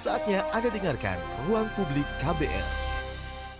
[0.00, 2.89] Saatnya Anda dengarkan Ruang Publik KBR.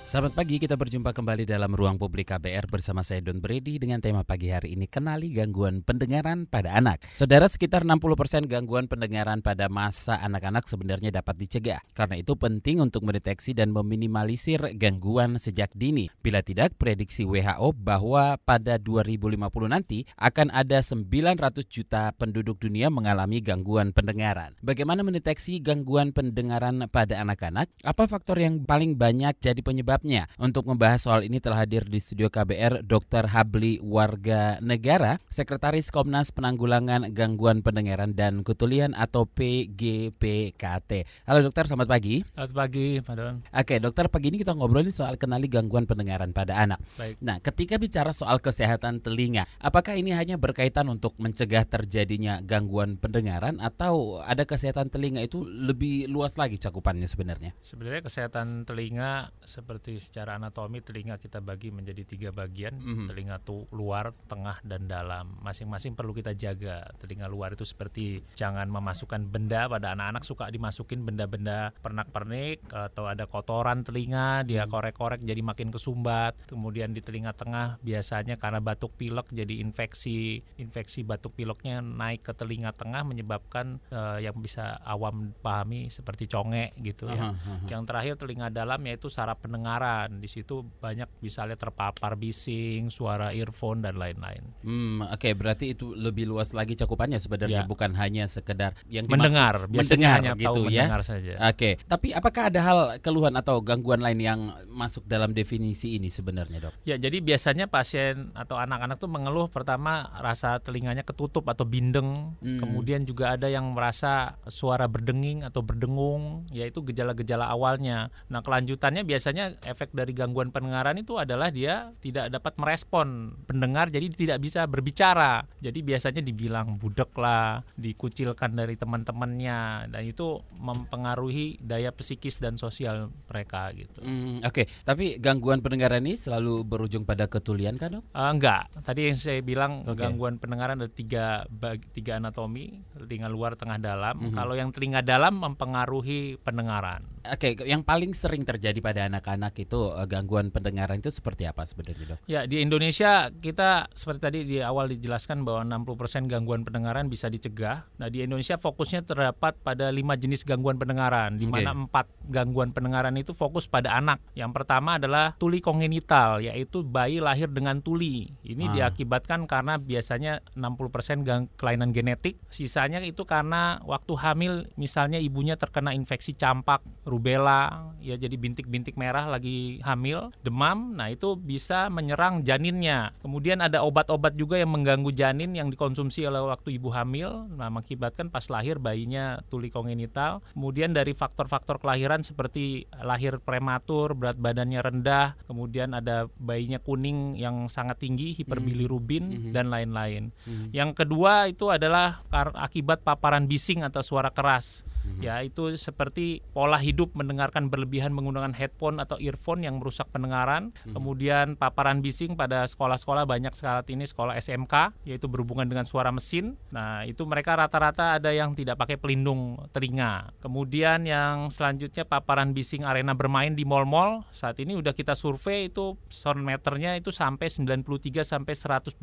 [0.00, 4.24] Selamat pagi, kita berjumpa kembali dalam Ruang Publik KBR bersama saya Don Brady dengan tema
[4.24, 7.04] pagi hari ini Kenali Gangguan Pendengaran pada Anak.
[7.12, 11.84] Saudara, sekitar 60% gangguan pendengaran pada masa anak-anak sebenarnya dapat dicegah.
[11.92, 16.08] Karena itu penting untuk mendeteksi dan meminimalisir gangguan sejak dini.
[16.24, 19.36] Bila tidak, prediksi WHO bahwa pada 2050
[19.68, 24.56] nanti akan ada 900 juta penduduk dunia mengalami gangguan pendengaran.
[24.64, 27.68] Bagaimana mendeteksi gangguan pendengaran pada anak-anak?
[27.84, 30.30] Apa faktor yang paling banyak jadi penyebab penyebabnya.
[30.38, 33.34] Untuk membahas soal ini telah hadir di studio KBR Dr.
[33.34, 41.26] Habli Warga Negara, Sekretaris Komnas Penanggulangan Gangguan Pendengaran dan Kutulian atau PGPKT.
[41.26, 42.22] Halo dokter, selamat pagi.
[42.22, 43.34] Selamat pagi, Pak Don.
[43.42, 46.78] Oke, dokter, pagi ini kita ngobrolin soal kenali gangguan pendengaran pada anak.
[46.94, 47.18] Baik.
[47.18, 53.58] Nah, ketika bicara soal kesehatan telinga, apakah ini hanya berkaitan untuk mencegah terjadinya gangguan pendengaran
[53.58, 57.58] atau ada kesehatan telinga itu lebih luas lagi cakupannya sebenarnya?
[57.58, 63.06] Sebenarnya kesehatan telinga seperti seperti secara anatomi telinga kita bagi menjadi tiga bagian, mm -hmm.
[63.08, 65.40] telinga tuh luar, tengah dan dalam.
[65.40, 66.84] Masing-masing perlu kita jaga.
[67.00, 73.24] Telinga luar itu seperti jangan memasukkan benda pada anak-anak suka dimasukin benda-benda pernak-pernik atau ada
[73.24, 74.70] kotoran telinga, dia mhm.
[74.70, 76.36] korek-korek jadi makin kesumbat.
[76.44, 82.36] Kemudian di telinga tengah biasanya karena batuk pilek jadi infeksi, infeksi batuk pileknya naik ke
[82.36, 87.32] telinga tengah menyebabkan uh, yang bisa awam pahami seperti conge gitu ya.
[87.32, 87.58] Uh -huh.
[87.64, 90.18] Yang terakhir telinga dalam yaitu saraf pendengar pendengaran.
[90.18, 94.42] Di situ banyak misalnya terpapar bising, suara earphone dan lain-lain.
[94.66, 97.70] Hmm, oke, okay, berarti itu lebih luas lagi cakupannya sebenarnya ya.
[97.70, 100.90] bukan hanya sekedar yang mendengar, mendengar hanya gitu ya.
[100.90, 101.32] Mendengar saja.
[101.46, 101.72] Oke, okay.
[101.86, 106.74] tapi apakah ada hal keluhan atau gangguan lain yang masuk dalam definisi ini sebenarnya, Dok?
[106.82, 112.58] Ya, jadi biasanya pasien atau anak-anak tuh mengeluh pertama rasa telinganya ketutup atau bindeng, hmm.
[112.58, 118.10] kemudian juga ada yang merasa suara berdenging atau berdengung, yaitu gejala-gejala awalnya.
[118.26, 124.06] Nah, kelanjutannya biasanya efek dari gangguan pendengaran itu adalah dia tidak dapat merespon pendengar jadi
[124.08, 125.44] tidak bisa berbicara.
[125.60, 133.12] Jadi biasanya dibilang budek lah, dikucilkan dari teman-temannya dan itu mempengaruhi daya psikis dan sosial
[133.28, 134.00] mereka gitu.
[134.00, 134.66] Hmm, Oke, okay.
[134.84, 138.04] tapi gangguan pendengaran ini selalu berujung pada ketulian kan dok?
[138.12, 138.68] Uh, enggak.
[138.80, 140.06] Tadi yang saya bilang okay.
[140.06, 141.44] gangguan pendengaran ada tiga
[141.92, 144.14] tiga anatomi, telinga luar, tengah, dalam.
[144.20, 144.36] Mm -hmm.
[144.36, 147.02] Kalau yang telinga dalam mempengaruhi pendengaran.
[147.24, 147.68] Oke, okay.
[147.68, 152.18] yang paling sering terjadi pada anak-anak itu uh, gangguan pendengaran itu seperti apa sebenarnya dok?
[152.28, 157.88] Ya di Indonesia kita seperti tadi di awal dijelaskan bahwa 60% gangguan pendengaran bisa dicegah.
[157.96, 163.16] Nah di Indonesia fokusnya terdapat pada lima jenis gangguan pendengaran, di mana empat gangguan pendengaran
[163.16, 164.20] itu fokus pada anak.
[164.36, 168.28] Yang pertama adalah tuli kongenital, yaitu bayi lahir dengan tuli.
[168.44, 168.72] Ini ah.
[168.76, 175.96] diakibatkan karena biasanya 60% gang kelainan genetik, sisanya itu karena waktu hamil misalnya ibunya terkena
[175.96, 182.44] infeksi campak, rubella, ya jadi bintik-bintik merah lagi lagi hamil, demam, nah itu bisa menyerang
[182.44, 183.16] janinnya.
[183.24, 188.28] Kemudian ada obat-obat juga yang mengganggu janin yang dikonsumsi oleh waktu ibu hamil, nah mengakibatkan
[188.28, 190.44] pas lahir bayinya tuli kongenital.
[190.52, 197.72] Kemudian dari faktor-faktor kelahiran seperti lahir prematur, berat badannya rendah, kemudian ada bayinya kuning yang
[197.72, 199.52] sangat tinggi, hiperbilirubin mm -hmm.
[199.56, 200.36] dan lain-lain.
[200.44, 200.68] Mm -hmm.
[200.76, 202.20] Yang kedua itu adalah
[202.60, 204.84] akibat paparan bising atau suara keras
[205.16, 205.22] hmm.
[205.22, 210.94] ya itu seperti pola hidup mendengarkan berlebihan menggunakan headphone atau earphone yang merusak pendengaran hmm.
[210.94, 216.54] kemudian paparan bising pada sekolah-sekolah banyak sekali ini sekolah SMK yaitu berhubungan dengan suara mesin
[216.70, 222.86] nah itu mereka rata-rata ada yang tidak pakai pelindung telinga kemudian yang selanjutnya paparan bising
[222.86, 228.22] arena bermain di mall-mall saat ini udah kita survei itu sound meternya itu sampai 93
[228.22, 229.00] sampai 128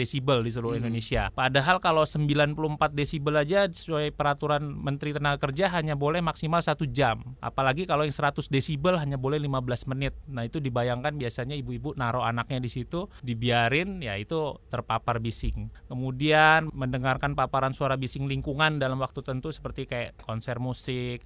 [0.00, 0.82] desibel di seluruh hmm.
[0.84, 2.54] Indonesia padahal kalau 94
[2.92, 7.24] desibel aja sesuai peraturan Menteri Tenaga kerja hanya boleh maksimal satu jam.
[7.40, 10.12] Apalagi kalau yang 100 desibel hanya boleh 15 menit.
[10.28, 15.72] Nah itu dibayangkan biasanya ibu-ibu naruh anaknya di situ, dibiarin ya itu terpapar bising.
[15.88, 21.24] Kemudian mendengarkan paparan suara bising lingkungan dalam waktu tentu seperti kayak konser musik,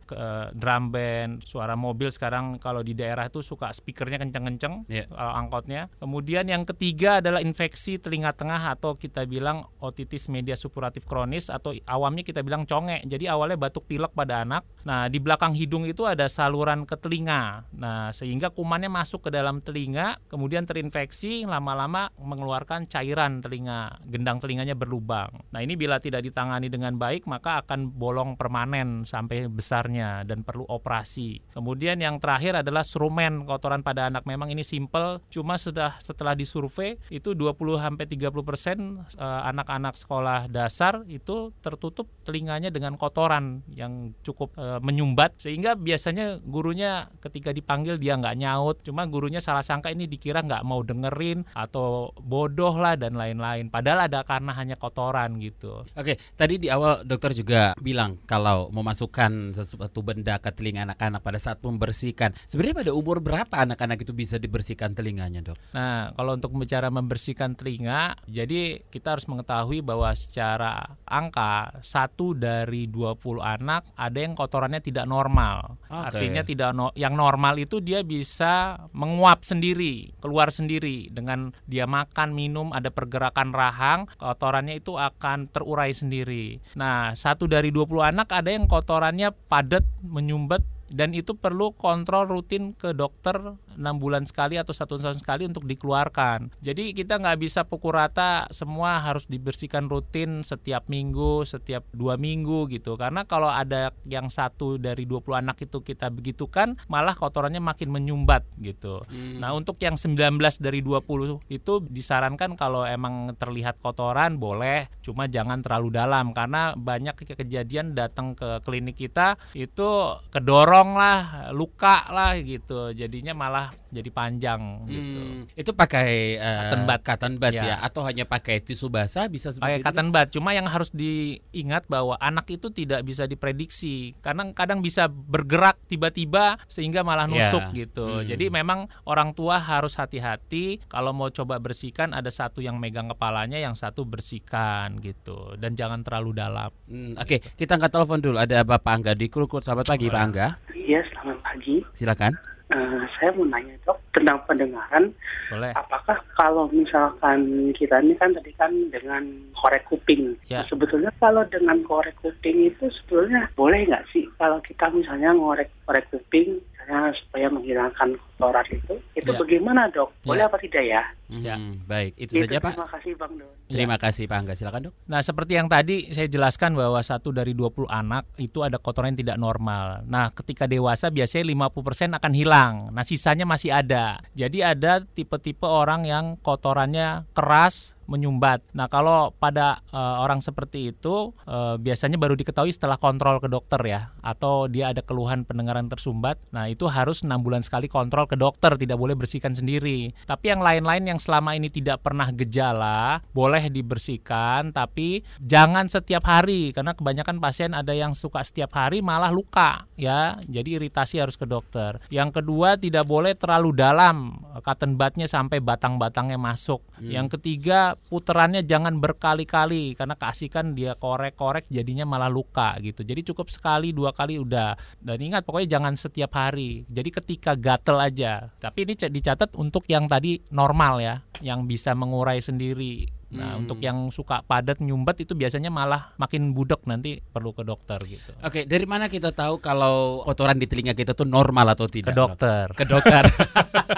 [0.54, 5.08] drum band, suara mobil sekarang kalau di daerah itu suka speakernya kenceng-kenceng yeah.
[5.10, 5.90] kalau angkotnya.
[5.98, 11.74] Kemudian yang ketiga adalah infeksi telinga tengah atau kita bilang otitis media supuratif kronis atau
[11.90, 13.02] awamnya kita bilang conge.
[13.02, 14.62] Jadi awalnya batuk pilek pada anak.
[14.82, 17.66] Nah, di belakang hidung itu ada saluran ke telinga.
[17.74, 24.74] Nah, sehingga kumannya masuk ke dalam telinga, kemudian terinfeksi, lama-lama mengeluarkan cairan telinga, gendang telinganya
[24.74, 25.30] berlubang.
[25.54, 30.66] Nah, ini bila tidak ditangani dengan baik, maka akan bolong permanen sampai besarnya dan perlu
[30.66, 31.54] operasi.
[31.54, 34.26] Kemudian yang terakhir adalah serumen kotoran pada anak.
[34.26, 38.78] Memang ini simple, cuma sudah setelah disurvei itu 20 sampai 30 persen
[39.14, 45.76] eh, anak-anak sekolah dasar itu tertutup telinganya dengan kotoran yang yang cukup uh, menyumbat sehingga
[45.76, 48.80] biasanya gurunya ketika dipanggil dia nggak nyaut.
[48.80, 53.68] Cuma gurunya salah sangka ini dikira nggak mau dengerin atau bodoh lah dan lain-lain.
[53.68, 55.84] Padahal ada karena hanya kotoran gitu.
[55.92, 61.38] Oke tadi di awal dokter juga bilang kalau memasukkan sesuatu benda ke telinga anak-anak pada
[61.38, 62.32] saat membersihkan.
[62.48, 65.58] Sebenarnya pada umur berapa anak-anak itu bisa dibersihkan telinganya dok?
[65.76, 72.88] Nah kalau untuk bicara membersihkan telinga jadi kita harus mengetahui bahwa secara angka satu dari
[72.88, 75.78] 20 anak ada yang kotorannya tidak normal.
[75.86, 76.06] Okay.
[76.08, 82.32] Artinya tidak no, yang normal itu dia bisa menguap sendiri, keluar sendiri dengan dia makan,
[82.32, 86.58] minum, ada pergerakan rahang, kotorannya itu akan terurai sendiri.
[86.74, 92.76] Nah, satu dari 20 anak ada yang kotorannya padat, menyumbat dan itu perlu kontrol rutin
[92.76, 96.52] ke dokter enam bulan sekali atau satu tahun sekali untuk dikeluarkan.
[96.64, 102.66] Jadi kita nggak bisa pukul rata semua harus dibersihkan rutin setiap minggu, setiap dua minggu
[102.72, 102.98] gitu.
[102.98, 108.42] Karena kalau ada yang satu dari 20 anak itu kita begitukan, malah kotorannya makin menyumbat
[108.58, 109.04] gitu.
[109.06, 109.38] Hmm.
[109.38, 115.62] Nah untuk yang 19 dari 20 itu disarankan kalau emang terlihat kotoran boleh, cuma jangan
[115.62, 122.90] terlalu dalam karena banyak kejadian datang ke klinik kita itu kedorong lah, luka lah gitu.
[122.96, 123.61] Jadinya malah
[123.92, 125.20] jadi panjang gitu.
[125.20, 127.62] Hmm, itu pakai uh, cotton bud, cotton bud ya.
[127.62, 130.28] ya atau hanya pakai tisu basah bisa pakai cotton bud.
[130.32, 134.16] Cuma yang harus diingat bahwa anak itu tidak bisa diprediksi.
[134.24, 137.52] Karena kadang bisa bergerak tiba-tiba sehingga malah ya.
[137.52, 137.86] nusuk ya.
[137.86, 138.06] gitu.
[138.08, 138.26] Hmm.
[138.26, 143.60] Jadi memang orang tua harus hati-hati kalau mau coba bersihkan ada satu yang megang kepalanya,
[143.60, 145.54] yang satu bersihkan gitu.
[145.60, 146.72] Dan jangan terlalu dalam.
[146.88, 147.38] Hmm, Oke, okay.
[147.54, 148.36] kita angkat telepon dulu.
[148.40, 149.60] Ada Bapak Angga di Krukut.
[149.62, 150.46] Selamat pagi, Pak Angga.
[150.72, 151.76] Iya, selamat pagi.
[151.94, 152.51] Silakan.
[152.72, 155.12] Uh, saya mau nanya dok tentang pendengaran.
[155.52, 155.76] Boleh.
[155.76, 160.40] Apakah kalau misalkan kita ini kan tadi kan dengan korek kuping.
[160.48, 160.64] Ya.
[160.64, 165.68] Nah, sebetulnya kalau dengan korek kuping itu sebetulnya boleh nggak sih kalau kita misalnya ngorek
[165.84, 169.38] korek kuping misalnya supaya menghilangkan kotoran itu, itu ya.
[169.38, 170.10] bagaimana dok?
[170.26, 170.50] Boleh ya.
[170.50, 171.02] apa tidak ya?
[171.32, 171.56] Ya,
[171.88, 172.12] baik.
[172.18, 172.74] Itu, itu saja Pak.
[172.74, 173.52] Terima kasih Bang Don.
[173.70, 174.00] Terima ya.
[174.02, 174.52] kasih Pak Angga.
[174.58, 174.94] Silakan dok.
[175.08, 179.20] Nah seperti yang tadi saya jelaskan bahwa satu dari 20 anak itu ada kotoran yang
[179.24, 180.04] tidak normal.
[180.04, 182.74] Nah ketika dewasa biasanya 50% akan hilang.
[182.92, 184.20] Nah sisanya masih ada.
[184.34, 188.60] Jadi ada tipe-tipe orang yang kotorannya keras, menyumbat.
[188.76, 193.80] Nah, kalau pada uh, orang seperti itu uh, biasanya baru diketahui setelah kontrol ke dokter
[193.88, 196.36] ya atau dia ada keluhan pendengaran tersumbat.
[196.52, 200.12] Nah, itu harus enam bulan sekali kontrol ke dokter, tidak boleh bersihkan sendiri.
[200.28, 206.74] Tapi yang lain-lain yang selama ini tidak pernah gejala boleh dibersihkan tapi jangan setiap hari
[206.74, 210.36] karena kebanyakan pasien ada yang suka setiap hari malah luka ya.
[210.44, 212.02] Jadi iritasi harus ke dokter.
[212.10, 216.82] Yang kedua tidak boleh terlalu dalam cotton budnya sampai batang-batangnya masuk.
[216.98, 217.08] Hmm.
[217.08, 223.06] Yang ketiga puterannya jangan berkali-kali karena kasihkan dia korek-korek jadinya malah luka gitu.
[223.06, 224.74] Jadi cukup sekali dua kali udah.
[224.98, 226.84] Dan ingat pokoknya jangan setiap hari.
[226.90, 228.50] Jadi ketika gatel aja.
[228.58, 233.60] Tapi ini dicatat untuk yang tadi normal ya, yang bisa mengurai sendiri Nah, hmm.
[233.64, 238.36] untuk yang suka padat nyumbat itu biasanya malah makin budek nanti perlu ke dokter gitu.
[238.44, 242.12] Oke, dari mana kita tahu kalau kotoran di telinga kita tuh normal atau tidak?
[242.12, 242.66] Ke dokter.
[242.76, 243.24] Ke dokter.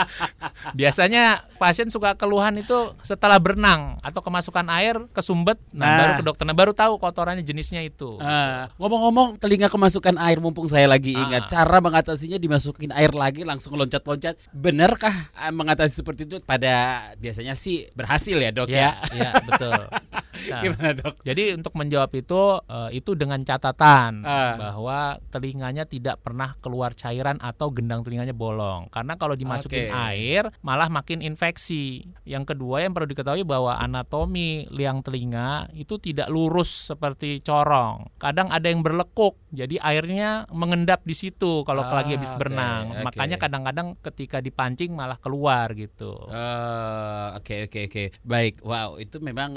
[0.78, 6.24] biasanya pasien suka keluhan itu setelah berenang atau kemasukan air kesumbat, nah, nah baru ke
[6.30, 6.44] dokter.
[6.46, 8.22] Nah, baru tahu kotorannya jenisnya itu.
[8.22, 11.58] Uh, ngomong-ngomong telinga kemasukan air mumpung saya lagi ingat, uh.
[11.58, 14.38] cara mengatasinya dimasukin air lagi langsung loncat-loncat.
[14.54, 16.36] Benarkah eh, mengatasi seperti itu?
[16.46, 19.02] Pada biasanya sih berhasil ya, Dok ya.
[19.10, 19.23] ya?
[19.24, 19.82] Iya, betul.
[20.50, 21.14] Nah, Gimana dok?
[21.22, 24.54] Jadi untuk menjawab itu uh, itu dengan catatan uh.
[24.58, 24.98] bahwa
[25.30, 28.90] telinganya tidak pernah keluar cairan atau gendang telinganya bolong.
[28.90, 29.94] Karena kalau dimasukin okay.
[29.94, 32.04] air malah makin infeksi.
[32.26, 38.10] Yang kedua yang perlu diketahui bahwa anatomi liang telinga itu tidak lurus seperti corong.
[38.18, 39.38] Kadang ada yang berlekuk.
[39.54, 42.90] Jadi airnya mengendap di situ kalau ah, lagi habis berenang.
[42.90, 46.10] Okay, Makanya kadang-kadang ketika dipancing malah keluar gitu.
[46.26, 48.06] Oke uh, oke okay, oke okay, okay.
[48.26, 48.58] Baik.
[48.66, 49.54] Wow, itu memang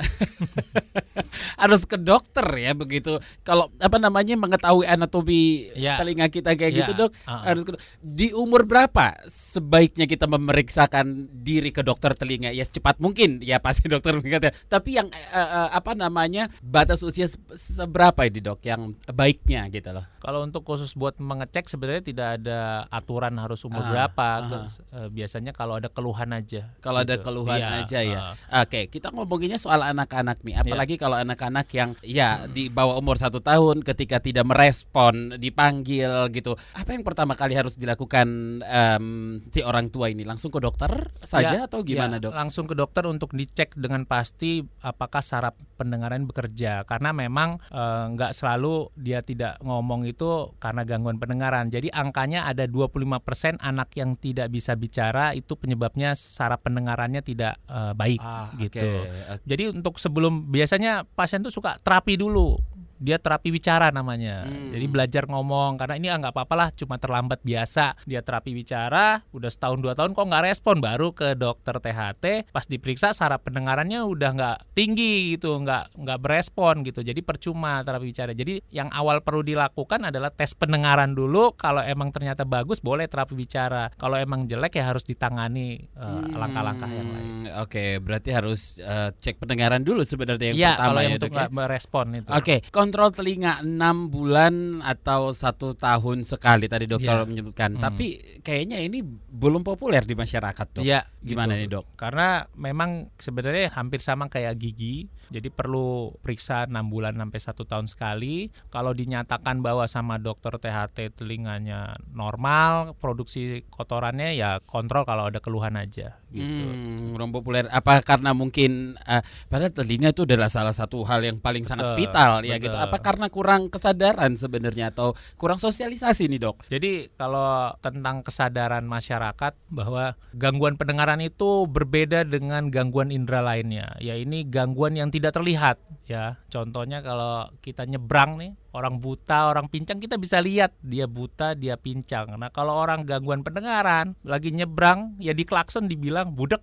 [1.62, 3.18] harus ke dokter ya begitu.
[3.42, 5.98] Kalau apa namanya mengetahui anatomi ya.
[5.98, 6.78] telinga kita kayak ya.
[6.84, 7.44] gitu dok, uh -uh.
[7.46, 7.72] harus ke,
[8.02, 13.90] di umur berapa sebaiknya kita memeriksakan diri ke dokter telinga ya secepat mungkin ya pasti
[13.94, 14.56] dokter mengatakan.
[14.68, 20.06] Tapi yang uh, uh, apa namanya batas usia seberapa ini dok yang baiknya gitu loh?
[20.28, 24.28] Kalau untuk khusus buat mengecek sebenarnya tidak ada aturan harus umur uh, berapa.
[24.44, 24.68] -huh.
[24.68, 26.68] uh, biasanya kalau ada keluhan aja.
[26.84, 27.16] Kalau gitu.
[27.16, 28.20] ada keluhan ya, aja ya.
[28.20, 28.28] Uh.
[28.28, 28.36] Oke,
[28.68, 30.60] okay, kita ngomonginnya soal anak-anak nih.
[30.60, 31.04] Apalagi yeah.
[31.08, 36.60] kalau anak-anak yang ya di bawah umur satu tahun ketika tidak merespon dipanggil gitu.
[36.76, 38.28] Apa yang pertama kali harus dilakukan
[38.68, 40.28] um, si orang tua ini?
[40.28, 42.36] Langsung ke dokter saja ya, atau gimana ya, dok?
[42.36, 46.84] Langsung ke dokter untuk dicek dengan pasti apakah saraf pendengaran bekerja.
[46.84, 51.70] Karena memang eh, nggak uh, selalu dia tidak ngomong itu itu karena gangguan pendengaran.
[51.70, 57.94] Jadi angkanya ada 25% anak yang tidak bisa bicara itu penyebabnya saraf pendengarannya tidak uh,
[57.94, 58.82] baik ah, gitu.
[58.82, 59.46] Okay.
[59.46, 62.58] Jadi untuk sebelum biasanya pasien tuh suka terapi dulu
[62.98, 64.50] dia terapi bicara namanya.
[64.50, 64.74] Hmm.
[64.74, 67.94] Jadi belajar ngomong karena ini nggak apa-apa lah, cuma terlambat biasa.
[68.10, 72.50] Dia terapi bicara, udah setahun dua tahun kok nggak respon, baru ke dokter THT.
[72.50, 77.06] Pas diperiksa saraf pendengarannya udah nggak tinggi gitu, nggak nggak berespon gitu.
[77.06, 78.34] Jadi percuma terapi bicara.
[78.34, 81.54] Jadi yang awal perlu dilakukan adalah tes pendengaran dulu.
[81.54, 83.94] Kalau emang ternyata bagus, boleh terapi bicara.
[83.96, 87.30] Kalau emang jelek ya harus ditangani uh, langkah-langkah yang lain.
[87.62, 91.32] Oke, okay, berarti harus uh, cek pendengaran dulu sebenarnya yang ya, pertama kalau ya, untuk
[91.54, 92.30] merespon itu.
[92.34, 92.58] Oke, okay
[92.88, 97.28] kontrol telinga enam bulan atau satu tahun sekali tadi dokter ya.
[97.28, 97.76] menyebutkan.
[97.76, 97.84] Hmm.
[97.84, 100.84] Tapi kayaknya ini belum populer di masyarakat tuh.
[100.88, 101.04] Iya.
[101.20, 101.60] Gimana gitu.
[101.60, 101.86] nih dok?
[102.00, 105.12] Karena memang sebenarnya hampir sama kayak gigi.
[105.28, 108.48] Jadi perlu periksa enam bulan sampai satu tahun sekali.
[108.72, 115.76] Kalau dinyatakan bahwa sama dokter THT telinganya normal, produksi kotorannya ya kontrol kalau ada keluhan
[115.76, 116.16] aja.
[116.32, 116.64] Gitu.
[116.64, 117.68] Hmm, belum populer.
[117.68, 119.20] Apa karena mungkin uh,
[119.52, 123.28] padahal telinga itu adalah salah satu hal yang paling sangat vital ya gitu apa karena
[123.34, 126.70] kurang kesadaran sebenarnya atau kurang sosialisasi nih dok?
[126.70, 133.98] Jadi kalau tentang kesadaran masyarakat bahwa gangguan pendengaran itu berbeda dengan gangguan indera lainnya.
[133.98, 136.40] Ya ini gangguan yang tidak terlihat ya.
[136.48, 141.74] Contohnya kalau kita nyebrang nih orang buta, orang pincang kita bisa lihat dia buta, dia
[141.76, 142.38] pincang.
[142.38, 146.62] Nah, kalau orang gangguan pendengaran lagi nyebrang ya di klakson dibilang budek.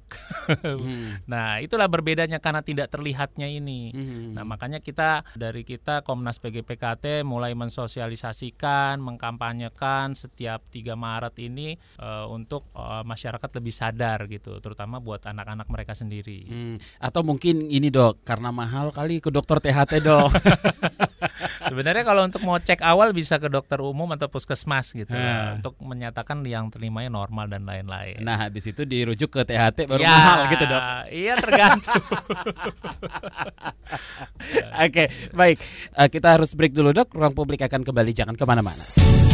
[0.48, 1.26] hmm.
[1.34, 3.90] Nah, itulah berbedanya karena tidak terlihatnya ini.
[3.90, 4.38] Hmm.
[4.38, 12.30] Nah, makanya kita dari kita Komnas PGPKT mulai mensosialisasikan, mengkampanyekan setiap 3 Maret ini uh,
[12.30, 16.46] untuk uh, masyarakat lebih sadar gitu, terutama buat anak-anak mereka sendiri.
[16.46, 16.76] Hmm.
[17.02, 20.30] Atau mungkin ini, Dok, karena mahal kali ke dokter THT, Dok.
[21.68, 25.58] Sebenarnya kalau untuk mau cek awal bisa ke dokter umum atau puskesmas gitu hmm.
[25.58, 28.22] untuk menyatakan yang terimanya normal dan lain-lain.
[28.22, 30.82] Nah, habis itu dirujuk ke THT baru ya, mahal gitu, Dok.
[31.10, 32.04] Iya, tergantung.
[34.84, 35.58] Oke, okay, baik.
[35.98, 37.10] Uh, kita harus break dulu, Dok.
[37.18, 39.33] Ruang publik akan kembali jangan ke mana mana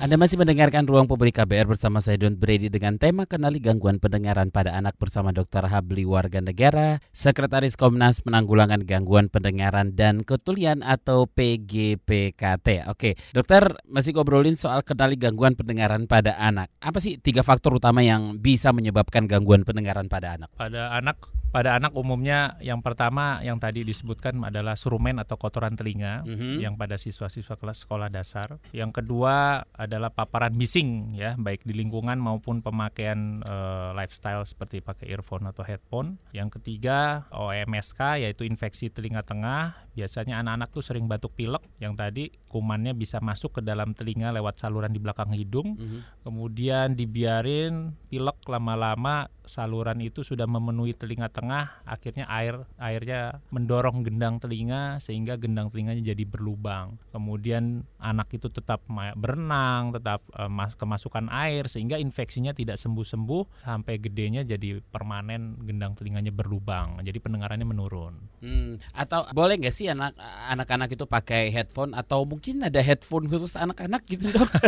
[0.00, 4.48] Anda masih mendengarkan Ruang Publik KBR bersama saya Don Brady dengan tema kenali gangguan pendengaran
[4.48, 5.68] pada anak bersama Dr.
[5.68, 12.88] Habli Warga Negara, Sekretaris Komnas Penanggulangan Gangguan Pendengaran dan Ketulian atau PGPKT.
[12.88, 16.72] Oke, dokter masih ngobrolin soal kenali gangguan pendengaran pada anak.
[16.80, 20.48] Apa sih tiga faktor utama yang bisa menyebabkan gangguan pendengaran pada anak?
[20.56, 26.22] Pada anak pada anak umumnya yang pertama yang tadi disebutkan adalah surumen atau kotoran telinga
[26.22, 26.54] mm -hmm.
[26.62, 28.62] yang pada siswa-siswa kelas sekolah dasar.
[28.70, 35.10] Yang kedua adalah paparan bising ya baik di lingkungan maupun pemakaian uh, lifestyle seperti pakai
[35.10, 36.22] earphone atau headphone.
[36.30, 42.32] Yang ketiga OMSK yaitu infeksi telinga tengah biasanya anak-anak tuh sering batuk pilek yang tadi
[42.48, 45.76] kumannya bisa masuk ke dalam telinga lewat saluran di belakang hidung.
[45.76, 46.00] Mm -hmm.
[46.24, 54.38] kemudian dibiarin pilek lama-lama saluran itu sudah memenuhi telinga tengah akhirnya air airnya mendorong gendang
[54.38, 56.94] telinga sehingga gendang telinganya jadi berlubang.
[57.10, 58.86] Kemudian anak itu tetap
[59.18, 66.30] berenang tetap uh, kemasukan air sehingga infeksinya tidak sembuh-sembuh sampai gedenya jadi permanen gendang telinganya
[66.30, 67.02] berlubang.
[67.02, 68.14] Jadi pendengarannya menurun.
[68.40, 70.14] Hmm, atau boleh nggak sih anak
[70.50, 74.50] anak-anak itu pakai headphone atau mungkin ada headphone khusus anak-anak gitu dong?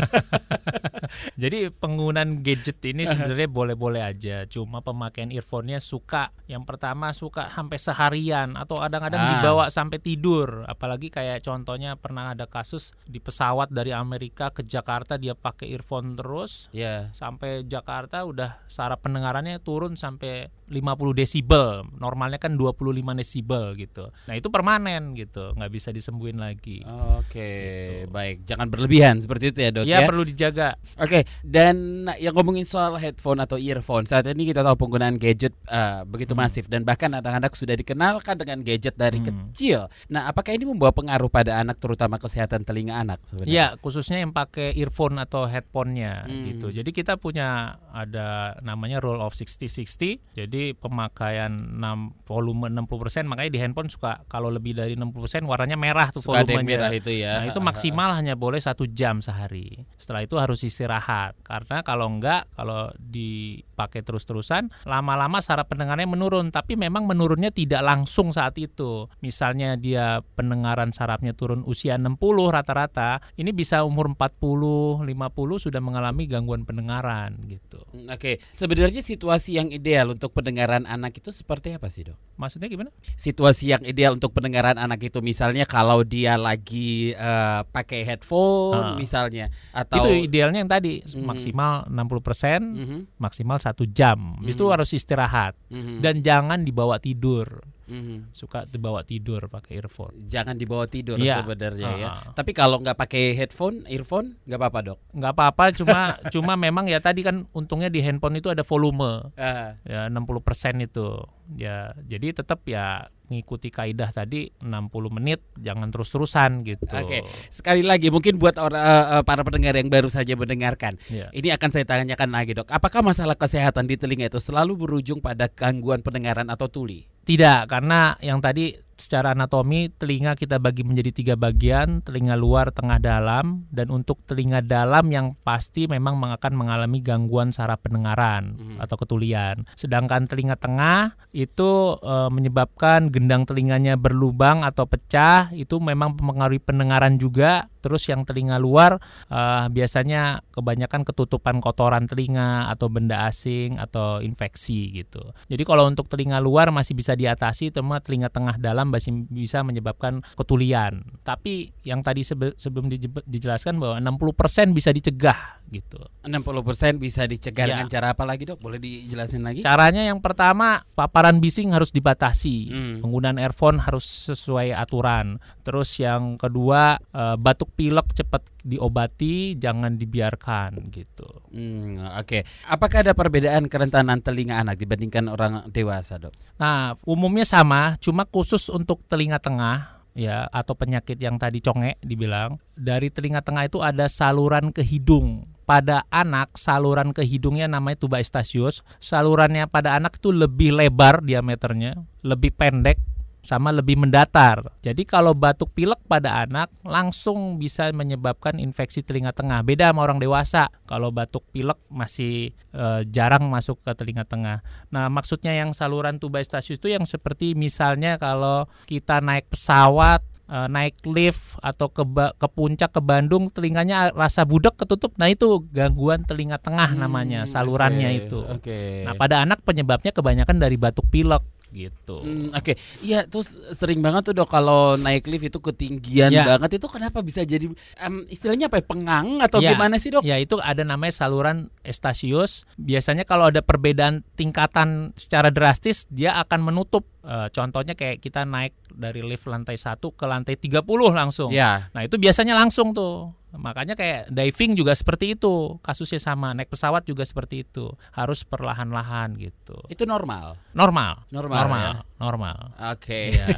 [1.43, 6.33] Jadi penggunaan gadget ini sebenarnya boleh-boleh aja, cuma pemakaian earphone-nya suka.
[6.49, 9.29] Yang pertama suka sampai seharian atau kadang-kadang ah.
[9.37, 10.65] dibawa sampai tidur.
[10.69, 16.15] Apalagi kayak contohnya pernah ada kasus di pesawat dari Amerika ke Jakarta dia pakai earphone
[16.17, 17.11] terus, yeah.
[17.13, 21.85] sampai Jakarta udah saraf pendengarannya turun sampai 50 desibel.
[21.99, 24.09] Normalnya kan 25 desibel gitu.
[24.29, 28.15] Nah itu permanen gitu nggak bisa disembuhin lagi oke okay, gitu.
[28.15, 30.09] baik jangan berlebihan seperti itu ya dok ya, ya?
[30.09, 34.87] perlu dijaga oke okay, dan yang ngomongin soal headphone atau earphone saat ini kita tahu
[34.87, 36.43] penggunaan gadget uh, begitu hmm.
[36.47, 39.27] masif dan bahkan anak-anak sudah dikenalkan dengan gadget dari hmm.
[39.29, 44.31] kecil nah apakah ini membawa pengaruh pada anak terutama kesehatan telinga anak Iya khususnya yang
[44.31, 46.43] pakai earphone atau headphone-nya hmm.
[46.55, 53.51] gitu jadi kita punya ada namanya rule of 60-60 jadi pemakaian 6 volume 60% makanya
[53.53, 56.65] di handphone suka kalau lebih dari 60% warnanya merah tuh Suka volumenya.
[56.67, 57.43] merah itu ya.
[57.43, 59.85] Nah, itu maksimal hanya boleh satu jam sehari.
[59.97, 66.53] Setelah itu harus istirahat karena kalau enggak kalau di pakai terus-terusan, lama-lama saraf pendengarannya menurun,
[66.53, 69.09] tapi memang menurunnya tidak langsung saat itu.
[69.25, 72.17] Misalnya dia pendengaran sarafnya turun usia 60
[72.53, 77.81] rata-rata, ini bisa umur 40, 50 sudah mengalami gangguan pendengaran gitu.
[77.91, 82.19] Hmm, oke, sebenarnya situasi yang ideal untuk pendengaran anak itu seperti apa sih, Dok?
[82.37, 82.91] Maksudnya gimana?
[83.17, 88.97] Situasi yang ideal untuk pendengaran anak itu misalnya kalau dia lagi uh, pakai headphone uh,
[88.99, 93.01] misalnya atau Itu idealnya yang tadi mm, maksimal 60%, mm -hmm.
[93.17, 94.39] maksimal satu jam.
[94.39, 94.53] Mm -hmm.
[94.53, 95.97] itu harus istirahat mm -hmm.
[96.05, 97.65] dan jangan dibawa tidur.
[97.93, 98.33] Mm-hmm.
[98.33, 100.25] Suka dibawa tidur pakai earphone.
[100.25, 101.45] Jangan dibawa tidur ya.
[101.45, 102.01] sebenarnya uh-huh.
[102.01, 102.09] ya.
[102.33, 104.99] Tapi kalau nggak pakai headphone, earphone nggak apa-apa dok.
[105.13, 105.99] Nggak apa-apa, cuma
[106.33, 109.29] cuma memang ya tadi kan untungnya di handphone itu ada volume.
[109.37, 109.75] Uh.
[109.93, 111.09] Ya 60% itu.
[111.57, 116.85] Ya jadi tetap ya mengikuti kaidah tadi 60 menit jangan terus-terusan gitu.
[116.93, 117.25] Oke.
[117.49, 121.01] Sekali lagi mungkin buat orang uh, para pendengar yang baru saja mendengarkan.
[121.09, 121.33] Yeah.
[121.33, 122.69] Ini akan saya tanyakan lagi, Dok.
[122.69, 127.09] Apakah masalah kesehatan di telinga itu selalu berujung pada gangguan pendengaran atau tuli?
[127.25, 133.03] Tidak, karena yang tadi secara anatomi telinga kita bagi menjadi tiga bagian, telinga luar, tengah,
[133.03, 133.67] dalam.
[133.75, 138.79] Dan untuk telinga dalam yang pasti memang akan mengalami gangguan saraf pendengaran hmm.
[138.79, 139.67] atau ketulian.
[139.75, 147.19] Sedangkan telinga tengah itu e, menyebabkan gendang telinganya berlubang atau pecah, itu memang mempengaruhi pendengaran
[147.19, 154.23] juga Terus yang telinga luar uh, biasanya kebanyakan ketutupan kotoran telinga atau benda asing atau
[154.23, 155.35] infeksi gitu.
[155.51, 160.23] Jadi kalau untuk telinga luar masih bisa diatasi, cuma telinga tengah dalam masih bisa menyebabkan
[160.39, 161.03] ketulian.
[161.27, 162.87] Tapi yang tadi sebelum
[163.27, 165.99] dijelaskan bahwa 60% bisa dicegah gitu.
[166.29, 167.71] 60% bisa dicegah ya.
[167.75, 168.61] dengan cara apa lagi, Dok?
[168.61, 169.65] Boleh dijelasin lagi?
[169.65, 172.57] Caranya yang pertama, paparan bising harus dibatasi.
[172.69, 172.97] Hmm.
[173.01, 175.41] Penggunaan earphone harus sesuai aturan.
[175.65, 181.27] Terus yang kedua, uh, batuk pilek cepat diobati, jangan dibiarkan gitu.
[181.51, 182.69] Hmm, Oke, okay.
[182.69, 186.37] apakah ada perbedaan kerentanan telinga anak dibandingkan orang dewasa, dok?
[186.61, 192.61] Nah, umumnya sama, cuma khusus untuk telinga tengah ya atau penyakit yang tadi conge dibilang
[192.77, 198.21] dari telinga tengah itu ada saluran ke hidung pada anak saluran ke hidungnya namanya tuba
[198.21, 203.01] estasius salurannya pada anak itu lebih lebar diameternya lebih pendek
[203.43, 204.63] sama lebih mendatar.
[204.87, 209.67] Jadi kalau batuk pilek pada anak langsung bisa menyebabkan infeksi telinga tengah.
[209.67, 210.71] Beda sama orang dewasa.
[210.87, 214.63] Kalau batuk pilek masih e, jarang masuk ke telinga tengah.
[214.95, 220.69] Nah, maksudnya yang saluran tuba stasius itu yang seperti misalnya kalau kita naik pesawat eh,
[220.69, 222.05] naik lift atau ke
[222.37, 227.51] ke puncak ke Bandung telinganya rasa budek ketutup nah itu gangguan telinga tengah namanya hmm,
[227.51, 228.41] salurannya okay, itu.
[228.61, 229.09] Okay.
[229.09, 232.21] Nah pada anak penyebabnya kebanyakan dari batuk pilek gitu.
[232.21, 232.77] Hmm, Oke, okay.
[233.01, 236.45] iya terus sering banget tuh dok kalau naik lift itu ketinggian ya.
[236.45, 237.73] banget itu kenapa bisa jadi
[238.05, 239.73] um, istilahnya apa ya pengang atau ya.
[239.73, 240.23] gimana sih dok?
[240.23, 242.69] Ya itu ada namanya saluran estasius.
[242.77, 247.09] Biasanya kalau ada perbedaan tingkatan secara drastis dia akan menutup.
[247.23, 251.51] Uh, contohnya kayak kita naik dari lift lantai satu ke lantai 30 langsung.
[251.55, 251.89] Ya.
[251.97, 256.57] Nah itu biasanya langsung tuh Makanya kayak diving juga seperti itu, kasusnya sama.
[256.57, 259.77] Naik pesawat juga seperti itu, harus perlahan-lahan gitu.
[259.93, 260.57] Itu normal.
[260.73, 261.29] Normal.
[261.29, 261.59] Normal.
[261.61, 261.81] Normal.
[261.81, 261.93] Ya?
[262.17, 262.57] Normal.
[262.97, 263.03] Oke.
[263.03, 263.27] Okay.
[263.37, 263.57] Ya.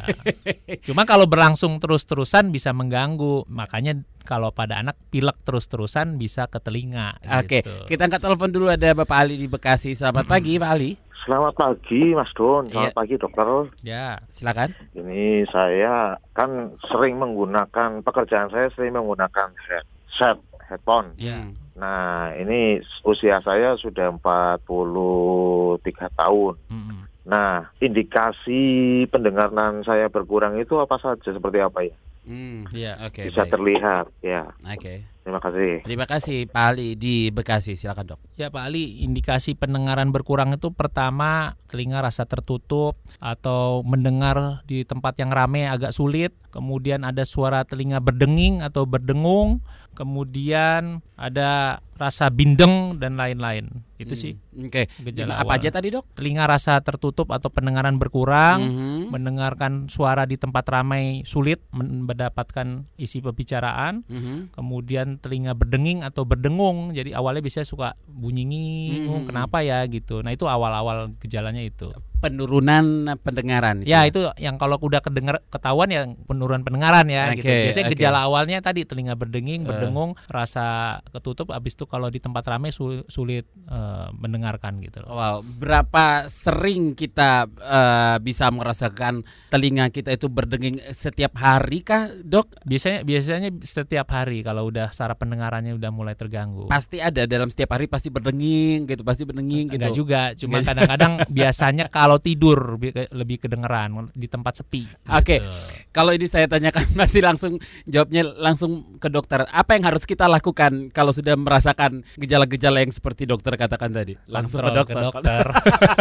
[0.83, 3.47] Cuma kalau berlangsung terus-terusan bisa mengganggu.
[3.47, 7.15] Makanya kalau pada anak pilek terus-terusan bisa ke telinga.
[7.23, 7.61] Oke.
[7.61, 7.61] Okay.
[7.63, 7.77] Gitu.
[7.95, 9.95] Kita angkat telepon dulu ada Bapak Ali di Bekasi.
[9.95, 11.04] Selamat pagi, Pak Ali.
[11.25, 12.99] Selamat pagi Mas Don, selamat ya.
[13.01, 13.49] pagi dokter.
[13.81, 14.77] Ya, silakan.
[14.93, 20.37] Ini saya kan sering menggunakan pekerjaan saya sering menggunakan headset,
[20.69, 21.17] headphone.
[21.17, 21.49] Ya.
[21.81, 25.81] Nah, ini usia saya sudah 43
[26.13, 26.55] tahun.
[26.69, 27.01] -hmm.
[27.25, 28.63] Nah, indikasi
[29.09, 31.97] pendengaran saya berkurang itu apa saja seperti apa ya?
[32.25, 33.21] Hmm, ya, oke.
[33.21, 33.53] Okay, Bisa baik.
[33.53, 34.43] terlihat, ya.
[34.65, 34.81] Oke.
[34.81, 34.99] Okay.
[35.25, 35.81] Terima kasih.
[35.89, 37.81] Terima kasih Pak Ali di Bekasi.
[37.81, 38.21] Silakan dok.
[38.37, 45.17] Ya Pak Ali, indikasi pendengaran berkurang itu pertama telinga rasa tertutup atau mendengar di tempat
[45.17, 46.37] yang ramai agak sulit.
[46.53, 49.65] Kemudian ada suara telinga berdenging atau berdengung.
[49.97, 53.71] Kemudian ada rasa bindeng dan lain-lain.
[53.95, 54.21] Itu hmm.
[54.21, 54.35] sih.
[54.67, 54.91] Oke.
[54.91, 55.23] Okay.
[55.31, 56.11] Apa aja tadi dok?
[56.19, 59.15] Telinga rasa tertutup atau pendengaran berkurang, hmm.
[59.15, 64.03] mendengarkan suara di tempat ramai sulit, mendapatkan isi pembicaraan.
[64.11, 64.51] Hmm.
[64.51, 66.91] Kemudian telinga berdenging atau berdengung.
[66.91, 69.31] Jadi awalnya bisa suka bunyi ngingung, hmm.
[69.31, 70.19] kenapa ya gitu.
[70.19, 71.95] Nah itu awal-awal gejalanya itu.
[72.25, 73.85] penurunan pendengaran.
[73.85, 77.53] Ya, ya itu yang kalau udah kedengar ketahuan ya penurunan pendengaran ya okay, gitu.
[77.69, 77.95] Biasanya okay.
[78.01, 79.77] gejala awalnya tadi telinga berdenging, uh.
[79.77, 82.71] berdengung, rasa ketutup habis itu kalau di tempat ramai
[83.09, 90.81] sulit uh, mendengarkan gitu Wow, berapa sering kita uh, bisa merasakan telinga kita itu berdenging
[90.91, 92.65] setiap hari kah, Dok?
[92.65, 96.67] Biasanya biasanya setiap hari kalau udah saraf pendengarannya udah mulai terganggu.
[96.73, 99.79] Pasti ada dalam setiap hari pasti berdenging gitu, pasti berdenging gitu.
[99.79, 102.81] Enggak juga, cuma kadang-kadang biasanya kalau tidur
[103.15, 104.89] lebih kedengeran di tempat sepi.
[105.11, 105.21] Oke.
[105.21, 105.39] Okay.
[105.45, 105.51] Gitu.
[105.95, 107.53] Kalau ini saya tanyakan masih langsung
[107.87, 109.47] jawabnya langsung ke dokter.
[109.51, 114.15] Apa yang harus kita lakukan kalau sudah merasakan gejala-gejala yang seperti dokter katakan tadi?
[114.31, 114.95] Langsung ke dokter.
[114.95, 115.45] Ke dokter.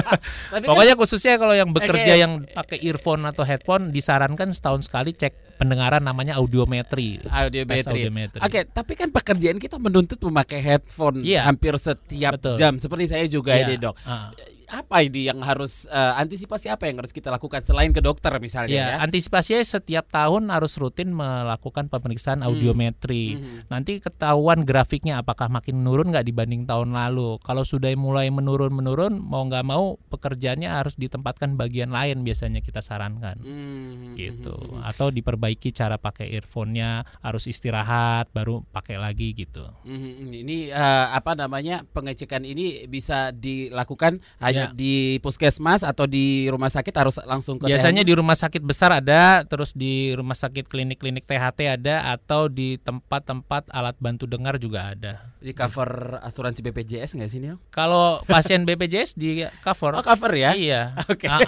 [0.69, 2.21] Pokoknya kan, khususnya kalau yang bekerja okay.
[2.21, 7.25] yang pakai earphone atau headphone disarankan setahun sekali cek pendengaran namanya audiometri.
[7.25, 8.05] Audiometri.
[8.05, 8.39] audiometri.
[8.39, 11.49] Oke, okay, tapi kan pekerjaan kita menuntut memakai headphone yeah.
[11.49, 12.55] hampir setiap Betul.
[12.61, 13.65] jam seperti saya juga yeah.
[13.65, 13.95] ini, Dok.
[14.05, 18.31] Uh apa ini yang harus uh, antisipasi apa yang harus kita lakukan selain ke dokter
[18.37, 18.97] misalnya ya, ya?
[19.03, 22.47] antisipasinya setiap tahun harus rutin melakukan pemeriksaan hmm.
[22.47, 23.39] audiometri.
[23.39, 23.67] Hmm.
[23.67, 27.41] Nanti ketahuan grafiknya apakah makin menurun nggak dibanding tahun lalu.
[27.41, 32.79] Kalau sudah mulai menurun menurun mau nggak mau pekerjaannya harus ditempatkan bagian lain biasanya kita
[32.85, 33.41] sarankan.
[33.41, 34.13] Hmm.
[34.13, 34.53] Gitu.
[34.53, 34.85] Hmm.
[34.85, 39.65] Atau diperbaiki cara pakai earphone-nya, harus istirahat baru pakai lagi gitu.
[39.83, 40.29] Hmm.
[40.29, 44.67] Ini uh, apa namanya pengecekan ini bisa dilakukan hanya ya.
[44.71, 49.41] di puskesmas atau di rumah sakit harus langsung ke Biasanya di rumah sakit besar ada,
[49.43, 55.33] terus di rumah sakit klinik-klinik THT ada atau di tempat-tempat alat bantu dengar juga ada.
[55.43, 57.57] Di cover asuransi BPJS nggak sih Nil?
[57.73, 59.99] Kalau pasien BPJS di cover.
[59.99, 60.55] Oh, cover ya?
[60.55, 60.95] Iya.
[61.11, 61.27] Oke.
[61.27, 61.45] Okay.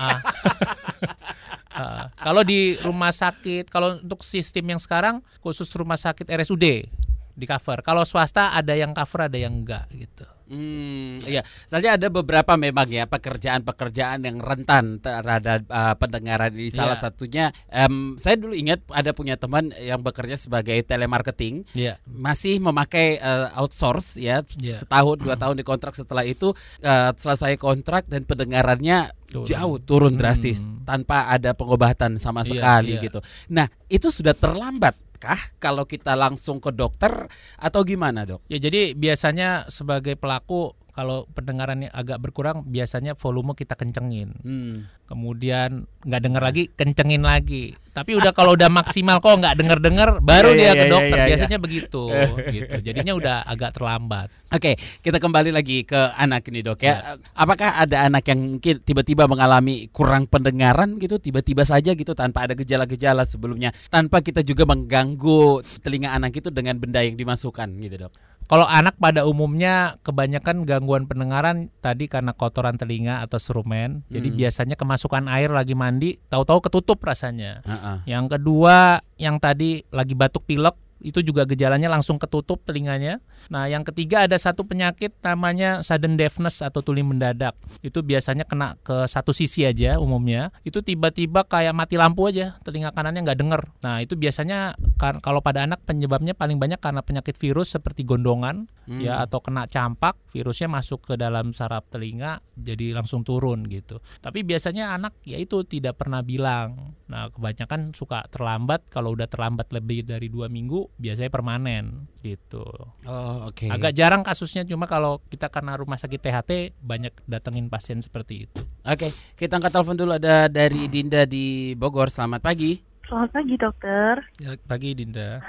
[1.71, 6.91] Uh, kalau di rumah sakit, kalau untuk sistem yang sekarang khusus rumah sakit RSUD
[7.35, 7.83] di cover.
[7.83, 10.34] Kalau swasta ada yang cover, ada yang enggak gitu.
[10.45, 11.41] Hmm, iya.
[11.65, 16.69] Soalnya ada beberapa memang ya pekerjaan-pekerjaan yang rentan terhadap uh, pendengaran ini.
[16.69, 17.01] Salah yeah.
[17.01, 21.97] satunya, um, saya dulu ingat ada punya teman yang bekerja sebagai telemarketing, yeah.
[22.05, 24.77] masih memakai uh, outsource ya yeah.
[24.77, 25.97] setahun dua tahun di kontrak.
[25.97, 26.53] Setelah itu
[26.85, 29.45] uh, selesai kontrak dan pendengarannya turun.
[29.45, 30.85] jauh turun drastis hmm.
[30.85, 33.05] tanpa ada pengobatan sama iya, sekali yeah, yeah.
[33.09, 33.19] gitu.
[33.49, 37.25] Nah itu sudah terlambat kah kalau kita langsung ke dokter
[37.57, 38.45] atau gimana dok?
[38.45, 44.31] Ya jadi biasanya sebagai pelaku kalau pendengarannya agak berkurang biasanya volume kita kencengin.
[44.41, 44.87] Hmm.
[45.05, 47.77] kemudian nggak denger lagi kencengin lagi.
[47.93, 50.89] Tapi udah kalau udah maksimal kok nggak denger denger baru yeah, dia yeah, ke iya,
[50.89, 51.05] dokter.
[51.05, 51.65] yeah, yeah, biasanya yeah.
[51.67, 52.03] begitu
[52.57, 52.75] gitu.
[52.81, 54.33] Jadinya udah agak terlambat.
[54.49, 54.73] Oke okay,
[55.05, 56.89] kita kembali lagi ke anak ini dok ya.
[56.89, 57.01] Yeah.
[57.37, 61.21] apakah ada anak yang mungkin tiba-tiba mengalami kurang pendengaran gitu?
[61.21, 63.77] Tiba-tiba saja gitu tanpa ada gejala-gejala sebelumnya.
[63.93, 68.13] Tanpa kita juga mengganggu telinga anak itu dengan benda yang dimasukkan gitu dok
[68.45, 74.05] kalau anak pada umumnya kebanyakan gangguan pendengaran tadi karena kotoran telinga atau serumen.
[74.05, 74.11] Hmm.
[74.13, 77.65] Jadi biasanya kemasukan air lagi mandi, tahu-tahu ketutup rasanya.
[77.65, 77.97] Uh -uh.
[78.05, 83.21] Yang kedua, yang tadi lagi batuk pilek itu juga gejalanya langsung ketutup telinganya.
[83.53, 87.53] Nah, yang ketiga ada satu penyakit namanya sudden deafness atau tuli mendadak.
[87.85, 90.49] Itu biasanya kena ke satu sisi aja umumnya.
[90.65, 93.61] Itu tiba-tiba kayak mati lampu aja, telinga kanannya nggak denger.
[93.85, 99.05] Nah, itu biasanya kalau pada anak penyebabnya paling banyak karena penyakit virus seperti gondongan hmm.
[99.05, 104.01] ya atau kena campak, virusnya masuk ke dalam saraf telinga jadi langsung turun gitu.
[104.25, 106.97] Tapi biasanya anak ya itu tidak pernah bilang.
[107.05, 112.63] Nah, kebanyakan suka terlambat kalau udah terlambat lebih dari dua minggu biasanya permanen gitu.
[113.03, 113.67] Oh, oke.
[113.67, 113.69] Okay.
[113.71, 118.61] Agak jarang kasusnya cuma kalau kita karena rumah sakit THT banyak datengin pasien seperti itu.
[118.87, 119.11] Oke, okay.
[119.35, 122.07] kita angkat telepon dulu ada dari Dinda di Bogor.
[122.07, 122.79] Selamat pagi.
[123.05, 124.13] Selamat pagi, Dokter.
[124.41, 125.43] Ya, pagi, Dinda.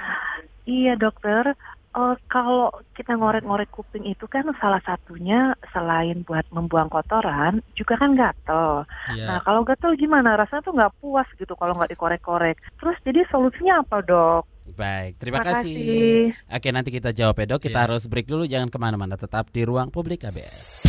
[0.67, 1.55] Iya, Dokter.
[1.97, 8.13] Uh, kalau kita ngorek-ngorek kuping itu kan salah satunya selain buat membuang kotoran juga kan
[8.13, 8.85] gatel.
[9.17, 9.33] Yeah.
[9.33, 10.37] Nah kalau gatel gimana?
[10.37, 12.61] Rasanya tuh nggak puas gitu kalau nggak dikorek-korek.
[12.77, 14.45] Terus jadi solusinya apa dok?
[14.77, 15.73] Baik, terima, terima kasih.
[15.73, 16.53] kasih.
[16.53, 17.65] Oke, nanti kita jawab ya dok.
[17.65, 17.85] Kita yeah.
[17.89, 19.17] harus break dulu, jangan ke mana-mana.
[19.17, 20.86] Tetap di ruang publik KBS.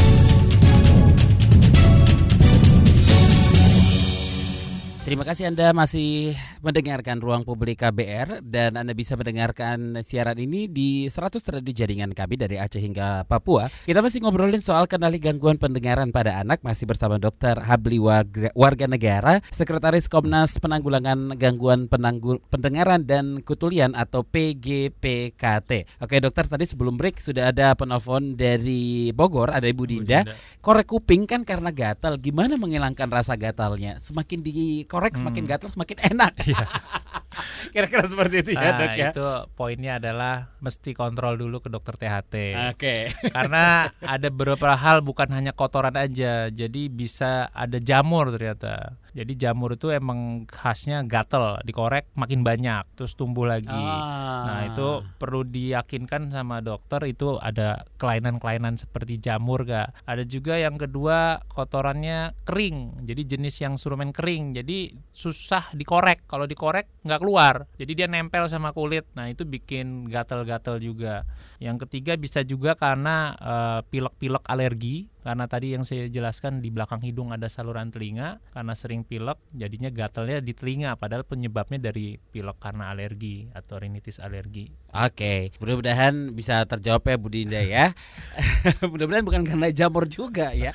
[5.09, 11.09] Terima kasih Anda masih mendengarkan Ruang Publik KBR dan Anda bisa mendengarkan siaran ini di
[11.09, 13.73] 100 radio jaringan kami dari Aceh hingga Papua.
[13.88, 17.57] Kita masih ngobrolin soal kenali gangguan pendengaran pada anak masih bersama Dr.
[17.57, 25.88] Habli Warga, Warga Negara, Sekretaris Komnas Penanggulangan Gangguan Penanggu, Pendengaran dan Kutulian atau PGPKT.
[26.05, 30.29] Oke dokter, tadi sebelum break sudah ada penelpon dari Bogor, ada Ibu Dinda.
[30.29, 30.37] Dinda.
[30.61, 33.97] Korek kuping kan karena gatal, gimana menghilangkan rasa gatalnya?
[34.05, 35.21] Semakin di korek hmm.
[35.23, 36.35] semakin gatal semakin enak.
[36.49, 36.65] Iya.
[37.75, 39.11] Kira-kira seperti itu ya, nah, Dok ya.
[39.13, 42.35] Itu poinnya adalah mesti kontrol dulu ke dokter THT.
[42.73, 42.75] Oke.
[42.75, 43.01] Okay.
[43.37, 48.97] Karena ada beberapa hal bukan hanya kotoran aja, jadi bisa ada jamur ternyata.
[49.16, 53.73] Jadi jamur itu emang khasnya gatel, dikorek makin banyak, terus tumbuh lagi.
[53.73, 54.44] Ah.
[54.44, 59.94] Nah itu perlu diyakinkan sama dokter itu ada kelainan-kelainan seperti jamur gak.
[60.05, 66.29] Ada juga yang kedua kotorannya kering, jadi jenis yang surumen kering, jadi susah dikorek.
[66.29, 69.09] Kalau dikorek nggak keluar, jadi dia nempel sama kulit.
[69.16, 71.25] Nah itu bikin gatel-gatel juga.
[71.59, 77.05] Yang ketiga bisa juga karena uh, pilek-pilek alergi karena tadi yang saya jelaskan di belakang
[77.05, 82.57] hidung ada saluran telinga karena sering pilek jadinya gatalnya di telinga padahal penyebabnya dari pilek
[82.57, 84.73] karena alergi atau rinitis alergi.
[84.88, 87.93] Oke, mudah-mudahan bisa terjawab ya Bu Dinda ya.
[88.91, 90.73] mudah-mudahan bukan karena jamur juga ya.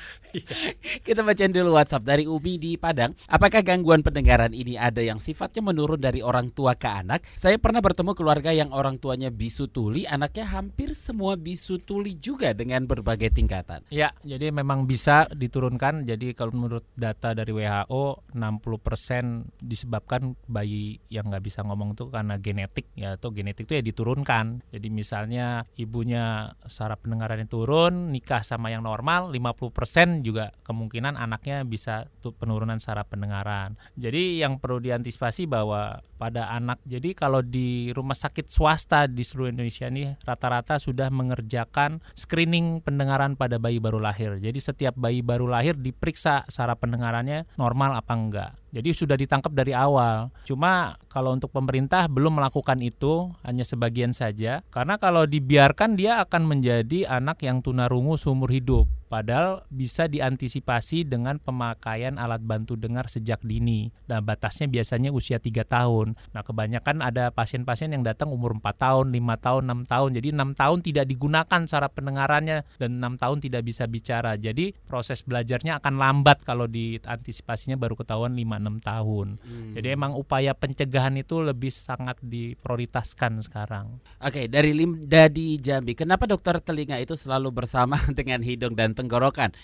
[1.06, 3.10] Kita bacain dulu WhatsApp dari Umi di Padang.
[3.26, 7.26] Apakah gangguan pendengaran ini ada yang sifatnya menurun dari orang tua ke anak?
[7.34, 12.54] Saya pernah bertemu keluarga yang orang tuanya bisu tuli, anaknya hampir semua bisu tuli juga
[12.54, 13.82] dengan berbagai tingkatan.
[13.90, 16.04] Ya, jadi jadi memang bisa diturunkan.
[16.04, 22.36] Jadi kalau menurut data dari WHO 60% disebabkan bayi yang nggak bisa ngomong itu karena
[22.36, 24.60] genetik ya atau genetik itu ya diturunkan.
[24.68, 32.04] Jadi misalnya ibunya saraf pendengarannya turun, nikah sama yang normal 50% juga kemungkinan anaknya bisa
[32.20, 33.80] penurunan saraf pendengaran.
[33.96, 36.84] Jadi yang perlu diantisipasi bahwa pada anak.
[36.84, 43.40] Jadi kalau di rumah sakit swasta di seluruh Indonesia ini rata-rata sudah mengerjakan screening pendengaran
[43.40, 44.33] pada bayi baru lahir.
[44.38, 48.50] Jadi setiap bayi baru lahir diperiksa saraf pendengarannya normal apa enggak.
[48.74, 50.34] Jadi sudah ditangkap dari awal.
[50.42, 54.66] Cuma kalau untuk pemerintah belum melakukan itu, hanya sebagian saja.
[54.74, 58.90] Karena kalau dibiarkan dia akan menjadi anak yang tunarungu seumur hidup.
[59.14, 63.94] Padahal bisa diantisipasi dengan pemakaian alat bantu dengar sejak dini.
[64.10, 66.18] Dan batasnya biasanya usia 3 tahun.
[66.34, 70.08] Nah kebanyakan ada pasien-pasien yang datang umur 4 tahun, 5 tahun, 6 tahun.
[70.18, 74.34] Jadi 6 tahun tidak digunakan saraf pendengarannya dan 6 tahun tidak bisa bicara.
[74.34, 79.28] Jadi proses belajarnya akan lambat kalau diantisipasinya baru ketahuan 5 6 tahun.
[79.38, 79.72] Hmm.
[79.78, 84.02] Jadi emang upaya pencegahan itu lebih sangat diprioritaskan sekarang.
[84.18, 89.03] Oke, dari Limda di Jambi, kenapa dokter telinga itu selalu bersama dengan hidung dan tenggorokan?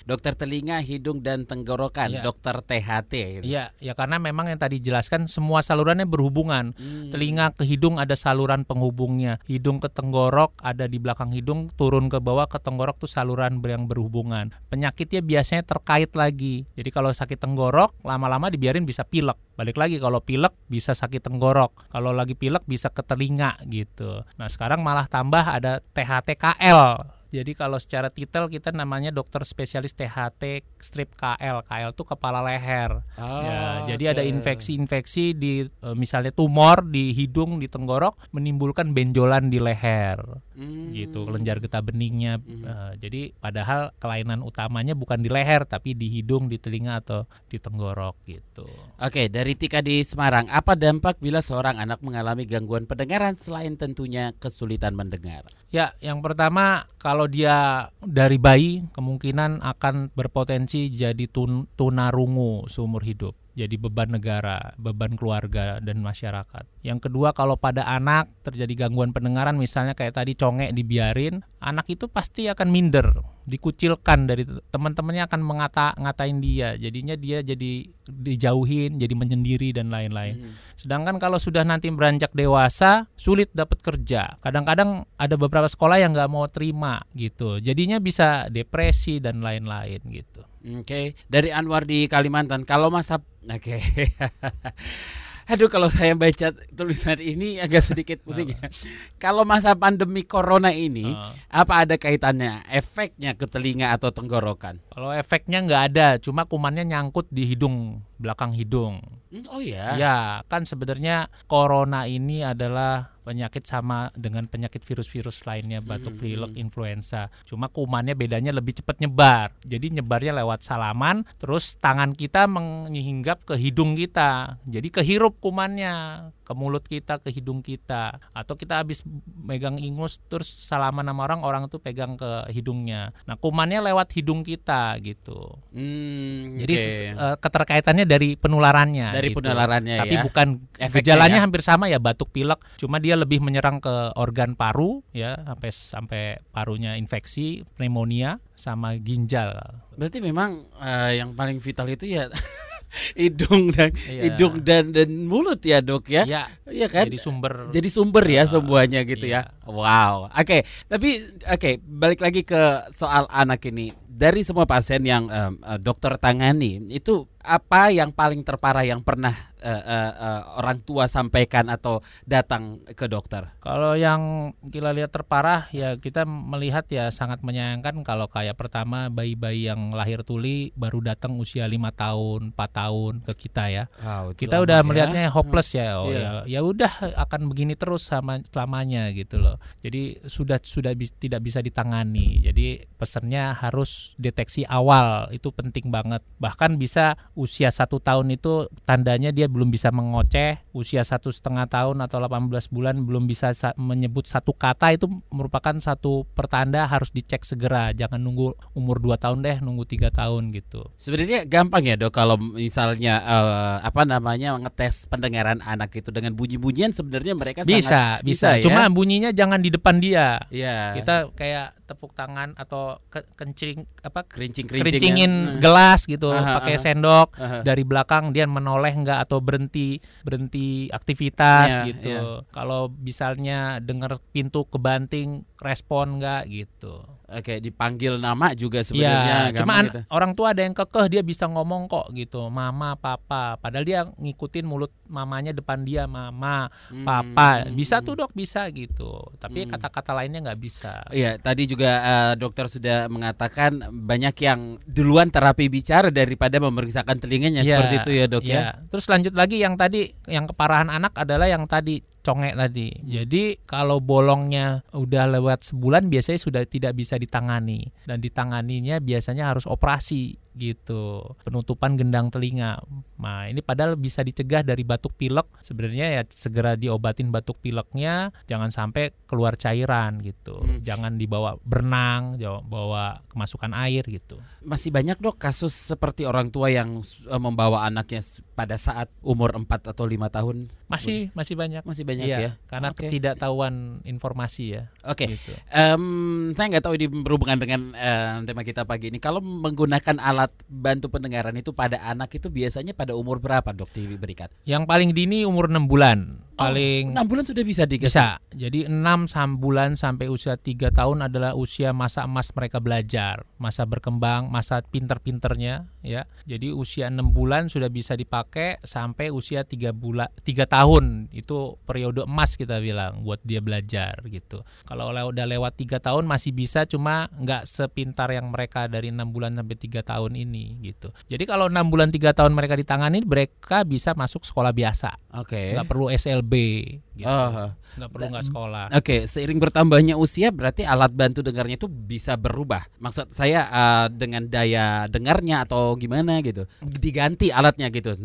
[0.05, 2.23] Dokter telinga, hidung dan tenggorokan, ya.
[2.23, 3.45] dokter THT.
[3.45, 6.77] Iya, ya karena memang yang tadi jelaskan semua salurannya berhubungan.
[6.77, 7.11] Hmm.
[7.11, 12.19] Telinga ke hidung ada saluran penghubungnya, hidung ke tenggorok ada di belakang hidung, turun ke
[12.21, 14.51] bawah ke tenggorok tuh saluran yang berhubungan.
[14.69, 16.67] Penyakitnya biasanya terkait lagi.
[16.75, 19.39] Jadi kalau sakit tenggorok lama-lama dibiarin bisa pilek.
[19.55, 21.93] Balik lagi kalau pilek bisa sakit tenggorok.
[21.93, 24.25] Kalau lagi pilek bisa ke telinga gitu.
[24.41, 30.67] Nah, sekarang malah tambah ada THTKL jadi kalau secara titel kita namanya dokter spesialis THT
[30.83, 31.63] strip KL.
[31.63, 33.07] KL itu kepala leher.
[33.15, 33.95] Oh, ya, okay.
[33.95, 40.19] jadi ada infeksi-infeksi di e, misalnya tumor di hidung, di tenggorok menimbulkan benjolan di leher.
[40.59, 40.93] Hmm.
[40.93, 42.37] Gitu, kelenjar getah beningnya.
[42.37, 42.63] Hmm.
[42.67, 47.57] Uh, jadi padahal kelainan utamanya bukan di leher tapi di hidung, di telinga atau di
[47.57, 48.69] tenggorok gitu.
[49.01, 54.37] Oke, dari Tika di Semarang, apa dampak bila seorang anak mengalami gangguan pendengaran selain tentunya
[54.37, 55.49] kesulitan mendengar?
[55.73, 63.35] Ya, yang pertama kalau dia dari bayi kemungkinan akan berpotensi jadi tun tunarungu seumur hidup
[63.55, 66.65] jadi beban negara, beban keluarga dan masyarakat.
[66.87, 72.07] Yang kedua kalau pada anak terjadi gangguan pendengaran misalnya kayak tadi congek dibiarin, anak itu
[72.07, 73.11] pasti akan minder,
[73.45, 76.79] dikucilkan dari teman-temannya akan mengata ngatain dia.
[76.79, 80.41] Jadinya dia jadi dijauhin, jadi menyendiri dan lain-lain.
[80.41, 80.55] Hmm.
[80.79, 84.41] Sedangkan kalau sudah nanti beranjak dewasa, sulit dapat kerja.
[84.41, 87.63] Kadang-kadang ada beberapa sekolah yang nggak mau terima gitu.
[87.63, 90.50] Jadinya bisa depresi dan lain-lain gitu.
[90.61, 91.05] Oke, okay.
[91.25, 92.69] dari Anwar di Kalimantan.
[92.69, 93.81] Kalau masa oke.
[93.81, 93.81] Okay.
[95.51, 98.71] Aduh kalau saya baca tulisan ini agak sedikit pusing ya.
[99.19, 101.35] Kalau masa pandemi corona ini, uh.
[101.51, 104.79] apa ada kaitannya efeknya ke telinga atau tenggorokan?
[104.95, 109.03] Kalau efeknya nggak ada, cuma kumannya nyangkut di hidung, belakang hidung.
[109.35, 109.99] Hmm, oh ya.
[109.99, 116.53] Ya, kan sebenarnya corona ini adalah penyakit sama dengan penyakit virus-virus lainnya batuk hmm, pilek
[116.59, 116.63] hmm.
[116.67, 117.31] influenza.
[117.47, 119.55] Cuma kumannya bedanya lebih cepat nyebar.
[119.63, 124.59] Jadi nyebarnya lewat salaman terus tangan kita menghinggap ke hidung kita.
[124.67, 129.07] Jadi kehirup kumannya ke mulut kita, ke hidung kita, atau kita habis
[129.47, 133.15] megang ingus terus salaman sama orang, orang tuh pegang ke hidungnya.
[133.31, 135.55] Nah, kumannya lewat hidung kita gitu.
[135.71, 137.15] Hmm, Jadi okay.
[137.15, 139.15] uh, eh, keterkaitannya dari penularannya.
[139.15, 139.39] Dari gitu.
[139.39, 140.23] penularannya Tapi ya.
[140.27, 141.45] bukan Efeknya gejalanya ya?
[141.47, 146.23] hampir sama ya batuk pilek, cuma dia lebih menyerang ke organ paru ya sampai sampai
[146.51, 149.55] parunya infeksi, pneumonia sama ginjal.
[149.95, 152.27] Berarti memang uh, yang paling vital itu ya
[153.21, 154.23] hidung dan iya.
[154.31, 158.45] hidung dan dan mulut ya dok ya iya ya kan jadi sumber jadi sumber ya
[158.45, 159.47] uh, semuanya gitu ya.
[159.47, 159.67] iya.
[159.67, 160.61] ya wow oke okay.
[160.91, 166.19] tapi oke okay, balik lagi ke soal anak ini dari semua pasien yang um, dokter
[166.19, 169.33] tangani itu apa yang paling terparah yang pernah
[169.65, 173.49] uh, uh, uh, orang tua sampaikan atau datang ke dokter?
[173.65, 179.73] Kalau yang kita lihat terparah ya kita melihat ya sangat menyayangkan kalau kayak pertama bayi-bayi
[179.73, 183.85] yang lahir tuli baru datang usia lima tahun, 4 tahun ke kita ya.
[184.05, 184.87] Wow, kita udah ya.
[184.87, 185.97] melihatnya hopeless ya.
[185.97, 186.45] Oh yeah.
[186.45, 186.93] ya ya udah
[187.25, 189.57] akan begini terus sama selamanya gitu loh.
[189.81, 192.45] Jadi sudah sudah bi tidak bisa ditangani.
[192.45, 196.25] Jadi pesannya harus deteksi awal itu penting banget.
[196.39, 202.03] Bahkan bisa usia satu tahun itu tandanya dia belum bisa mengoceh, usia satu setengah tahun
[202.05, 207.43] atau 18 bulan belum bisa sa menyebut satu kata itu merupakan satu pertanda harus dicek
[207.43, 210.87] segera, jangan nunggu umur 2 tahun deh, nunggu tiga tahun gitu.
[211.01, 216.93] Sebenarnya gampang ya dok kalau misalnya uh, apa namanya ngetes pendengaran anak itu dengan bunyi-bunyian
[216.93, 218.65] sebenarnya mereka bisa sangat, bisa, bisa ya?
[218.69, 220.41] cuma bunyinya jangan di depan dia.
[220.53, 220.95] Iya.
[221.01, 227.67] Kita kayak tepuk tangan atau ke kencing apa kerincing kerincingin gelas gitu pakai sendok aha.
[227.67, 232.09] dari belakang dia menoleh enggak atau berhenti berhenti aktivitas yeah, gitu.
[232.15, 232.47] yeah.
[232.55, 239.55] kalau misalnya dengar pintu kebanting respon enggak gitu Oke, dipanggil nama juga sebenarnya.
[239.55, 240.03] Ya, cuma gitu.
[240.11, 243.55] orang tua ada yang kekeh dia bisa ngomong kok gitu, mama, papa.
[243.63, 247.07] Padahal dia ngikutin mulut mamanya depan dia, mama, hmm.
[247.07, 247.71] papa.
[247.71, 249.31] Bisa tuh dok, bisa gitu.
[249.39, 249.71] Tapi hmm.
[249.79, 250.19] kata-kata hmm.
[250.19, 251.07] lainnya nggak bisa.
[251.15, 257.63] Iya, tadi juga uh, dokter sudah mengatakan banyak yang duluan terapi bicara daripada memeriksakan telinganya
[257.63, 258.55] ya, seperti itu ya dok ya.
[258.59, 258.65] ya.
[258.91, 262.89] Terus lanjut lagi yang tadi, yang keparahan anak adalah yang tadi congek tadi.
[262.93, 263.05] Hmm.
[263.09, 269.65] Jadi kalau bolongnya udah lewat sebulan biasanya sudah tidak bisa ditangani dan ditanganinya biasanya harus
[269.65, 271.35] operasi gitu.
[271.45, 272.81] Penutupan gendang telinga.
[273.21, 275.47] Nah ini padahal bisa dicegah dari batuk pilek.
[275.61, 280.53] Sebenarnya ya segera diobatin batuk pileknya jangan sampai keluar cairan gitu.
[280.61, 280.83] Hmm.
[280.83, 284.41] jangan dibawa berenang bawa kemasukan air gitu.
[284.65, 288.25] Masih banyak dok kasus seperti orang tua yang uh, membawa anaknya
[288.57, 290.73] pada saat umur 4 atau lima tahun?
[290.91, 291.83] Masih masih banyak.
[291.85, 292.53] Masih banyak iya, ya?
[292.67, 293.09] karena okay.
[293.09, 295.25] ketidaktahuan informasi ya oke.
[295.25, 295.27] okay.
[295.37, 295.53] gitu.
[295.71, 299.19] um, saya nggak tahu ini berhubungan dengan uh, tema kita pagi ini.
[299.21, 303.93] Kalau menggunakan alat alat bantu pendengaran itu pada anak itu biasanya pada umur berapa dok
[303.93, 304.49] diberikan?
[304.65, 306.41] Yang paling dini umur 6 bulan.
[306.61, 308.21] Paling oh, 6 bulan sudah bisa dikasih?
[308.21, 308.37] Bisa.
[308.53, 314.53] Jadi 6 bulan sampai usia 3 tahun adalah usia masa emas mereka belajar, masa berkembang,
[314.53, 316.29] masa pinter-pinternya ya.
[316.45, 321.33] Jadi usia 6 bulan sudah bisa dipakai sampai usia 3 bulan 3 tahun.
[321.33, 324.61] Itu periode emas kita bilang buat dia belajar gitu.
[324.85, 329.57] Kalau udah lewat 3 tahun masih bisa cuma nggak sepintar yang mereka dari 6 bulan
[329.57, 331.09] sampai 3 tahun ini gitu.
[331.25, 335.17] Jadi kalau 6 bulan 3 tahun mereka ditangani mereka bisa masuk sekolah biasa.
[335.41, 335.57] Oke.
[335.57, 335.67] Okay.
[335.79, 337.31] Nggak perlu SLB gitu.
[337.31, 338.85] Oh, nggak perlu nggak sekolah.
[338.91, 342.83] Oke, okay, seiring bertambahnya usia berarti alat bantu dengarnya itu bisa berubah.
[342.99, 346.67] Maksud saya uh, dengan daya dengarnya atau gimana gitu.
[346.83, 348.17] Diganti alatnya gitu,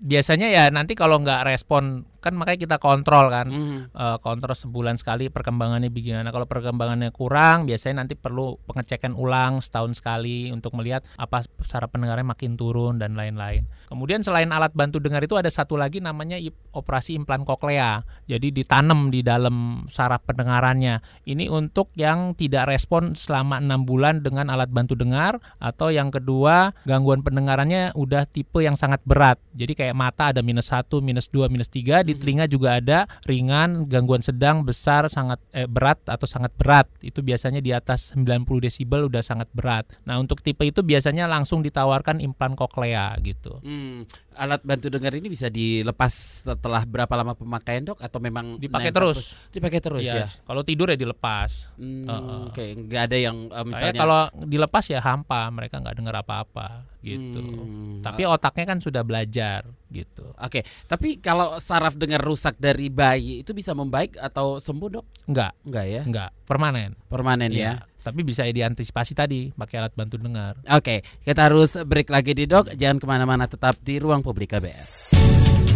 [0.00, 3.52] Biasanya ya nanti kalau nggak respon kan makanya kita kontrol kan.
[3.52, 3.92] Mm.
[3.92, 6.32] uh, kontrol sebulan sekali perkembangannya bagaimana.
[6.32, 12.24] Kalau perkembangannya kurang biasanya nanti perlu pengecekan ulang setahun sekali untuk melihat apa saraf pendengarnya
[12.24, 13.68] makin turun dan lain-lain.
[13.92, 16.40] Kemudian selain alat bantu dengar itu ada satu lagi namanya
[16.72, 18.00] operasi implan koklea.
[18.24, 21.04] Jadi ditanam di dalam saraf pendengarannya.
[21.28, 26.72] Ini untuk yang tidak respon selama enam bulan dengan alat bantu dengar atau yang kedua
[26.88, 29.36] gangguan pendengarannya udah tipe yang sangat berat.
[29.52, 33.86] Jadi kayak mata ada minus satu minus dua minus tiga di telinga juga ada ringan,
[33.86, 36.86] gangguan sedang, besar, sangat eh, berat atau sangat berat.
[37.00, 39.88] Itu biasanya di atas 90 desibel udah sangat berat.
[40.08, 43.60] Nah, untuk tipe itu biasanya langsung ditawarkan implan koklea gitu.
[43.64, 48.94] Hmm, alat bantu dengar ini bisa dilepas setelah berapa lama pemakaian, Dok atau memang dipakai
[48.94, 49.36] terus?
[49.52, 50.24] Dipakai terus ya.
[50.24, 50.26] ya?
[50.30, 51.74] Kalau tidur ya dilepas.
[51.76, 52.68] Hmm, uh, Oke, okay.
[52.78, 57.44] nggak ada yang uh, misalnya kalau dilepas ya hampa, mereka nggak dengar apa-apa gitu.
[57.44, 58.00] Hmm.
[58.00, 60.32] Tapi otaknya kan sudah belajar gitu.
[60.40, 65.06] Oke, tapi kalau saraf dengar rusak dari bayi itu bisa membaik atau sembuh dok?
[65.28, 66.02] Enggak, enggak ya?
[66.02, 66.96] Enggak, permanen.
[67.06, 67.60] Permanen ya.
[67.60, 67.74] ya.
[68.04, 70.60] Tapi bisa diantisipasi tadi pakai alat bantu dengar.
[70.68, 72.76] Oke, kita harus break lagi di dok.
[72.76, 75.73] Jangan ke mana-mana, tetap di ruang publik KBR.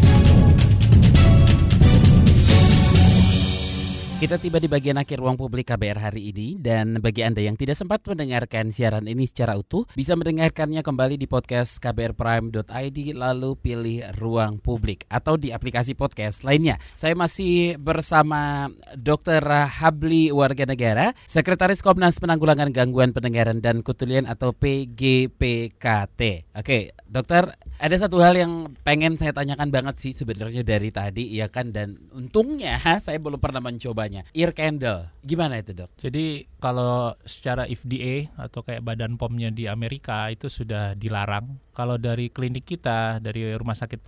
[4.19, 7.79] Kita tiba di bagian akhir ruang publik KBR hari ini dan bagi Anda yang tidak
[7.79, 14.59] sempat mendengarkan siaran ini secara utuh bisa mendengarkannya kembali di podcast kbrprime.id lalu pilih ruang
[14.59, 16.83] publik atau di aplikasi podcast lainnya.
[16.99, 18.67] Saya masih bersama
[18.99, 19.39] Dr.
[19.79, 26.21] Habli Warga Negara, Sekretaris Komnas Penanggulangan Gangguan Pendengaran dan Kutulian atau PGPKT.
[26.59, 31.47] Oke, dokter, ada satu hal yang pengen saya tanyakan banget sih sebenarnya dari tadi ya
[31.47, 35.13] kan dan untungnya saya belum pernah mencoba namanya ear candle.
[35.21, 35.93] Gimana itu dok?
[36.01, 41.61] Jadi kalau secara FDA atau kayak badan POM-nya di Amerika itu sudah dilarang.
[41.77, 44.01] Kalau dari klinik kita dari rumah sakit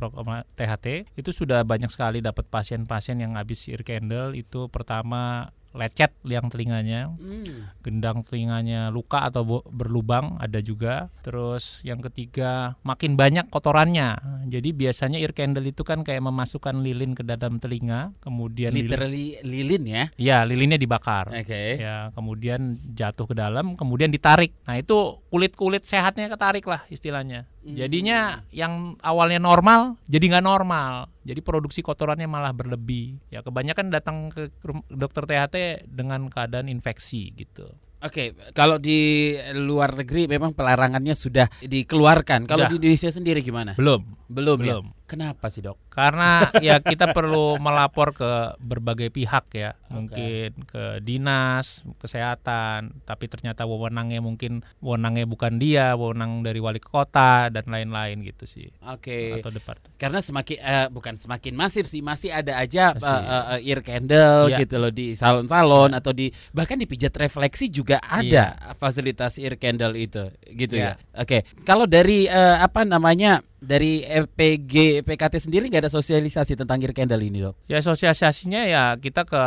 [0.57, 6.51] THT itu sudah banyak sekali dapat pasien-pasien yang habis ear candle itu pertama lecet liang
[6.51, 7.83] telinganya, hmm.
[7.87, 11.09] gendang telinganya luka atau berlubang ada juga.
[11.23, 14.19] Terus yang ketiga makin banyak kotorannya.
[14.51, 19.83] Jadi biasanya ear candle itu kan kayak memasukkan lilin ke dalam telinga, kemudian literally lilin,
[19.83, 20.05] lilin ya?
[20.19, 21.31] Ya lilinnya dibakar.
[21.31, 21.47] Oke.
[21.47, 21.69] Okay.
[21.79, 24.51] Ya kemudian jatuh ke dalam, kemudian ditarik.
[24.67, 27.47] Nah itu kulit kulit sehatnya ketarik lah istilahnya.
[27.61, 27.77] Hmm.
[27.77, 31.13] Jadinya yang awalnya normal jadi nggak normal.
[31.29, 33.21] Jadi produksi kotorannya malah berlebih.
[33.29, 34.49] Ya kebanyakan datang ke
[34.89, 37.69] dokter THT dengan keadaan infeksi gitu.
[38.01, 42.49] Oke, okay, kalau di luar negeri memang pelarangannya sudah dikeluarkan.
[42.49, 43.77] Kalau di Indonesia sendiri gimana?
[43.77, 44.01] Belum.
[44.25, 44.57] Belum.
[44.65, 44.81] Ya?
[44.81, 44.85] Belum.
[44.89, 45.00] Ya?
[45.11, 45.91] Kenapa sih dok?
[45.91, 49.91] Karena ya kita perlu melapor ke berbagai pihak ya, okay.
[49.91, 57.51] mungkin ke dinas kesehatan, tapi ternyata wewenangnya mungkin wewenangnya bukan dia, wewenang dari wali kota
[57.51, 58.71] dan lain-lain gitu sih.
[58.87, 59.35] Oke.
[59.35, 59.43] Okay.
[59.43, 59.99] Atau departemen.
[59.99, 63.11] Karena semakin uh, bukan semakin masif sih, masih ada aja masih.
[63.11, 64.63] Uh, uh, ear candle ya.
[64.63, 65.99] gitu loh di salon-salon ya.
[65.99, 68.79] atau di bahkan di pijat refleksi juga ada ya.
[68.79, 70.95] fasilitas ear candle itu, gitu ya.
[70.95, 71.19] ya.
[71.19, 71.43] Oke.
[71.43, 71.67] Okay.
[71.67, 77.23] Kalau dari uh, apa namanya dari EPG PKT sendiri nggak ada sosialisasi tentang ear candle
[77.23, 77.57] ini dok?
[77.67, 79.43] Ya sosialisasinya ya kita ke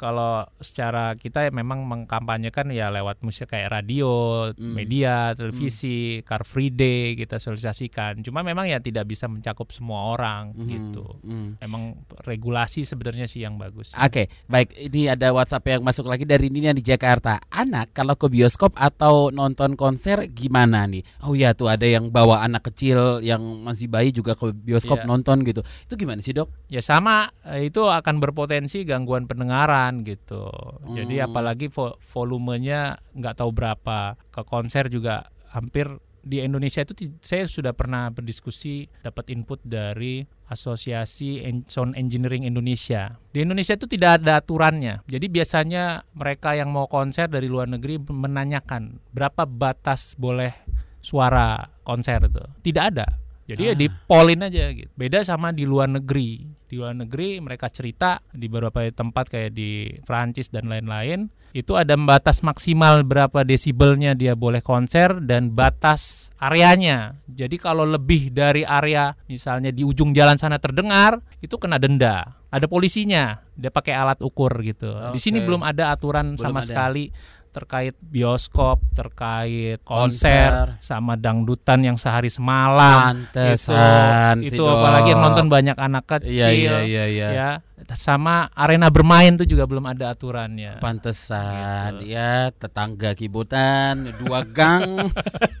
[0.00, 4.72] kalau secara kita memang mengkampanyekan ya lewat musik kayak radio, hmm.
[4.72, 6.24] media, televisi, hmm.
[6.24, 8.24] Car Free Day kita sosialisasikan.
[8.24, 10.68] Cuma memang ya tidak bisa mencakup semua orang hmm.
[10.72, 11.04] gitu.
[11.20, 11.60] Hmm.
[11.60, 13.92] Memang regulasi sebenarnya sih yang bagus.
[13.92, 14.72] Oke, okay, baik.
[14.88, 17.36] Ini ada WhatsApp yang masuk lagi dari ini yang di Jakarta.
[17.52, 21.04] Anak kalau ke bioskop atau nonton konser gimana nih?
[21.28, 25.08] Oh ya tuh ada yang bawa anak kecil yang masih bayi juga ke bioskop yeah.
[25.12, 25.60] nonton gitu.
[25.84, 26.48] Itu gimana sih dok?
[26.72, 30.46] Ya sama, eh, itu akan berpotensi gangguan pendengaran gitu.
[30.50, 30.94] Hmm.
[30.94, 34.14] Jadi apalagi vo volumenya nggak tahu berapa.
[34.30, 41.40] Ke konser juga hampir di Indonesia itu saya sudah pernah berdiskusi dapat input dari Asosiasi
[41.70, 43.16] Sound Engineering Indonesia.
[43.30, 45.00] Di Indonesia itu tidak ada aturannya.
[45.06, 50.52] Jadi biasanya mereka yang mau konser dari luar negeri menanyakan berapa batas boleh
[51.00, 52.44] suara konser itu.
[52.66, 53.06] Tidak ada.
[53.48, 53.74] Jadi ya ah.
[53.74, 54.90] ya dipolin aja gitu.
[54.94, 59.90] Beda sama di luar negeri di luar negeri mereka cerita di beberapa tempat kayak di
[60.06, 67.18] Prancis dan lain-lain itu ada batas maksimal berapa desibelnya dia boleh konser dan batas areanya.
[67.26, 72.38] Jadi kalau lebih dari area misalnya di ujung jalan sana terdengar itu kena denda.
[72.50, 74.90] Ada polisinya, dia pakai alat ukur gitu.
[74.90, 75.14] Okay.
[75.14, 76.66] Di sini belum ada aturan belum sama ada.
[76.66, 77.10] sekali
[77.50, 83.26] terkait bioskop, terkait konser, konser sama dangdutan yang sehari semalam.
[83.34, 86.30] Pantesan itu, itu apalagi yang nonton banyak anak iya, kecil.
[86.30, 87.28] Iya, iya, iya, iya.
[87.34, 87.50] Ya,
[87.98, 90.78] sama arena bermain tuh juga belum ada aturannya.
[90.78, 92.14] Pantesan gitu.
[92.14, 95.10] ya tetangga kibutan dua gang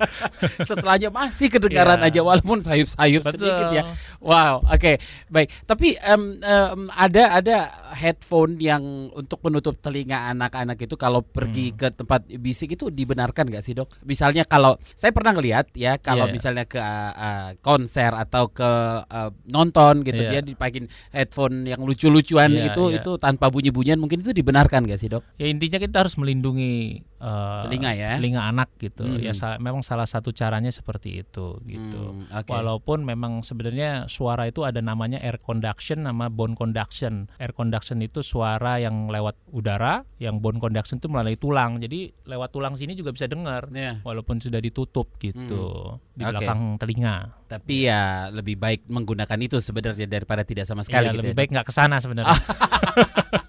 [0.68, 2.08] setelahnya masih kedengaran yeah.
[2.08, 3.82] aja walaupun sayup-sayup sedikit ya.
[4.20, 4.94] Wow, oke okay.
[5.32, 5.50] baik.
[5.64, 7.56] Tapi um, um, ada ada
[7.94, 11.76] headphone yang untuk menutup telinga anak-anak itu kalau pergi hmm.
[11.76, 14.02] ke tempat bisik itu dibenarkan nggak sih dok?
[14.06, 16.34] Misalnya kalau saya pernah ngelihat ya kalau yeah.
[16.34, 18.70] misalnya ke uh, konser atau ke
[19.04, 20.38] uh, nonton gitu yeah.
[20.38, 23.00] dia dipakai headphone yang lucu lucu-lucuan yeah, itu yeah.
[23.00, 25.24] itu tanpa bunyi-bunyian mungkin itu dibenarkan gak sih dok?
[25.40, 29.04] Ya intinya kita harus melindungi uh, telinga ya, telinga anak gitu.
[29.04, 29.20] Hmm.
[29.20, 32.16] Ya sa memang salah satu caranya seperti itu gitu.
[32.16, 32.50] Hmm, okay.
[32.50, 37.28] Walaupun memang sebenarnya suara itu ada namanya air conduction nama bone conduction.
[37.36, 41.78] Air conduction itu suara yang lewat udara, yang bone conduction itu melalui tulang.
[41.78, 44.00] Jadi lewat tulang sini juga bisa dengar, yeah.
[44.02, 46.16] walaupun sudah ditutup gitu hmm.
[46.16, 47.36] di belakang telinga.
[47.46, 51.10] Tapi ya lebih baik menggunakan itu sebenarnya daripada tidak sama sekali.
[51.10, 51.38] Ya, gitu lebih ya.
[51.38, 52.40] baik nggak ke sana sebenarnya.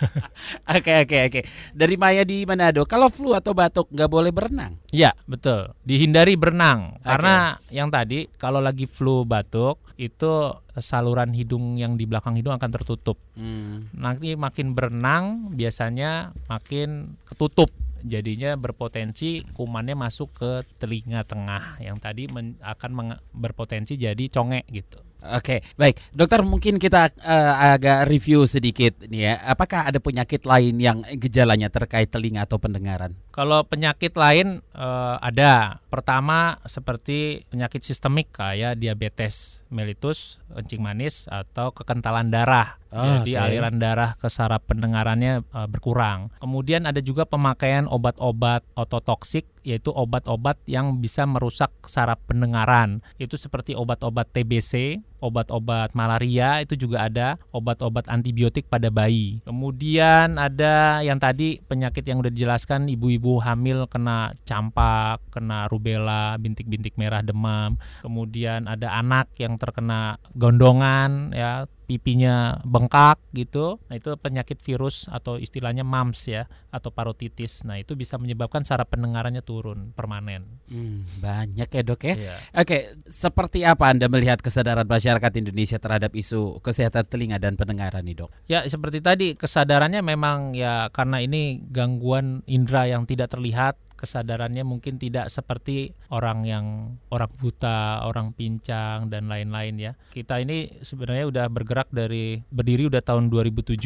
[0.76, 1.40] Oke oke oke.
[1.74, 4.78] Dari Maya di Manado, kalau flu atau batuk nggak boleh berenang?
[4.94, 5.72] Ya betul.
[5.82, 7.06] Dihindari berenang okay.
[7.10, 7.34] karena
[7.68, 13.18] yang tadi kalau lagi flu batuk itu saluran hidung yang di belakang hidung akan tertutup.
[13.36, 13.90] Hmm.
[13.92, 17.68] Nanti makin berenang biasanya makin ketutup
[18.00, 25.09] jadinya berpotensi kumannya masuk ke telinga tengah yang tadi men, akan berpotensi jadi congek gitu.
[25.20, 29.34] Oke, baik, dokter mungkin kita uh, agak review sedikit nih ya.
[29.52, 33.12] Apakah ada penyakit lain yang gejalanya terkait telinga atau pendengaran?
[33.30, 35.78] Kalau penyakit lain uh, ada.
[35.90, 42.78] Pertama seperti penyakit sistemik kayak diabetes mellitus, kencing manis atau kekentalan darah.
[42.90, 43.42] Oh, Jadi okay.
[43.54, 46.34] aliran darah ke saraf pendengarannya uh, berkurang.
[46.42, 53.04] Kemudian ada juga pemakaian obat-obat ototoksik yaitu obat-obat yang bisa merusak saraf pendengaran.
[53.20, 59.44] Itu seperti obat-obat TBC, obat-obat malaria itu juga ada, obat-obat antibiotik pada bayi.
[59.44, 66.96] Kemudian ada yang tadi penyakit yang udah dijelaskan ibu-ibu hamil kena campak, kena rubella, bintik-bintik
[66.96, 67.76] merah demam.
[68.02, 73.82] Kemudian ada anak yang terkena gondongan ya pipinya bengkak gitu.
[73.90, 77.66] Nah, itu penyakit virus atau istilahnya MAMS ya atau parotitis.
[77.66, 80.46] Nah, itu bisa menyebabkan saraf pendengarannya turun permanen.
[80.70, 82.14] Hmm, banyak ya, Dok ya.
[82.14, 82.36] Iya.
[82.62, 88.22] Oke, seperti apa Anda melihat kesadaran masyarakat Indonesia terhadap isu kesehatan telinga dan pendengaran nih,
[88.22, 88.30] Dok?
[88.46, 94.96] Ya, seperti tadi kesadarannya memang ya karena ini gangguan indera yang tidak terlihat kesadarannya mungkin
[94.96, 99.92] tidak seperti orang yang orang buta, orang pincang dan lain-lain ya.
[100.08, 103.76] Kita ini sebenarnya udah bergerak dari berdiri udah tahun 2007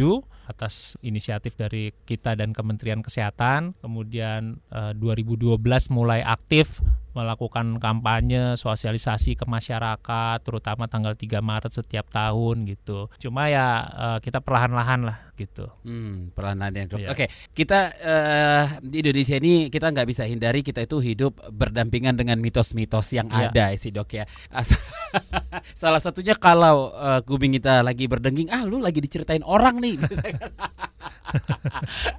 [0.47, 3.75] atas inisiatif dari kita dan Kementerian Kesehatan.
[3.83, 5.59] Kemudian eh, 2012
[5.91, 6.79] mulai aktif
[7.15, 13.07] melakukan kampanye sosialisasi ke masyarakat terutama tanggal 3 Maret setiap tahun gitu.
[13.23, 15.67] Cuma ya uh, kita perlahan-lahan lah gitu.
[15.83, 17.01] Hmm, perlahan-lahan ya, Dok.
[17.03, 17.13] Yeah.
[17.13, 22.39] Oke, kita uh, di Indonesia ini kita nggak bisa hindari kita itu hidup berdampingan dengan
[22.39, 23.51] mitos-mitos yang yeah.
[23.51, 24.25] ada sih, Dok ya.
[25.81, 29.99] Salah satunya kalau uh, kuping kita lagi berdenging, ah lu lagi diceritain orang nih.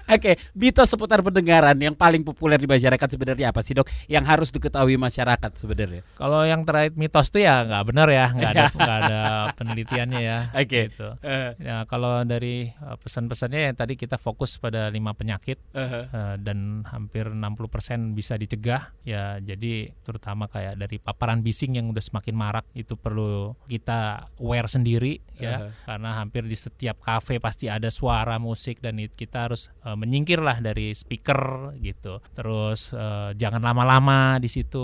[0.06, 3.88] Oke, okay, mitos seputar pendengaran yang paling populer di masyarakat sebenarnya apa sih dok?
[4.12, 6.06] Yang harus diketahui masyarakat sebenarnya?
[6.14, 9.22] Kalau yang terkait mitos tuh ya nggak benar ya, nggak ada nggak ada
[9.58, 10.40] penelitiannya ya.
[10.54, 10.66] Oke.
[10.70, 10.84] Okay.
[10.94, 11.10] Gitu.
[11.26, 11.50] Uh.
[11.58, 16.04] Ya kalau dari uh, pesan-pesannya yang tadi kita fokus pada lima penyakit uh -huh.
[16.14, 18.94] uh, dan hampir 60% bisa dicegah.
[19.02, 24.70] Ya jadi terutama kayak dari paparan bising yang udah semakin marak itu perlu kita aware
[24.70, 25.72] sendiri ya, uh -huh.
[25.90, 30.60] karena hampir di setiap kafe pasti ada suara musik dan kita harus uh, menyingkir lah
[30.60, 32.20] dari speaker gitu.
[32.36, 34.75] Terus uh, jangan lama-lama di situ.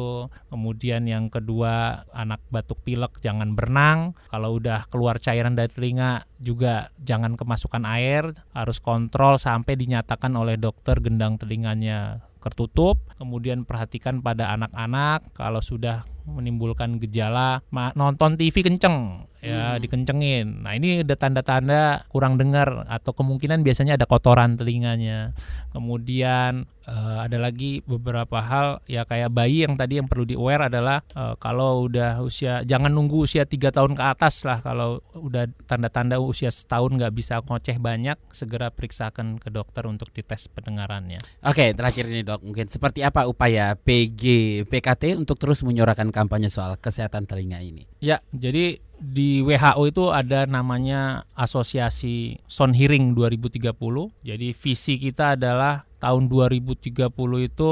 [0.47, 4.15] Kemudian yang kedua anak batuk pilek jangan berenang.
[4.31, 8.31] Kalau udah keluar cairan dari telinga juga jangan kemasukan air.
[8.55, 12.97] Harus kontrol sampai dinyatakan oleh dokter gendang telinganya tertutup.
[13.21, 17.61] Kemudian perhatikan pada anak-anak kalau sudah menimbulkan gejala
[17.95, 19.79] nonton TV kenceng ya hmm.
[19.81, 20.47] dikencengin.
[20.61, 25.33] Nah ini ada tanda-tanda kurang dengar atau kemungkinan biasanya ada kotoran telinganya.
[25.73, 30.69] Kemudian uh, ada lagi beberapa hal ya kayak bayi yang tadi yang perlu di aware
[30.69, 35.49] adalah uh, kalau udah usia jangan nunggu usia tiga tahun ke atas lah kalau udah
[35.65, 41.17] tanda-tanda usia setahun nggak bisa ngoceh banyak segera periksakan ke dokter untuk dites pendengarannya.
[41.41, 44.23] Oke terakhir ini dok mungkin seperti apa upaya PG
[44.69, 47.87] PKT untuk terus menyuarakan kampanye soal kesehatan telinga ini?
[48.03, 53.73] Ya jadi di WHO itu ada namanya Asosiasi Sound Hearing 2030.
[54.21, 57.09] Jadi visi kita adalah tahun 2030
[57.49, 57.71] itu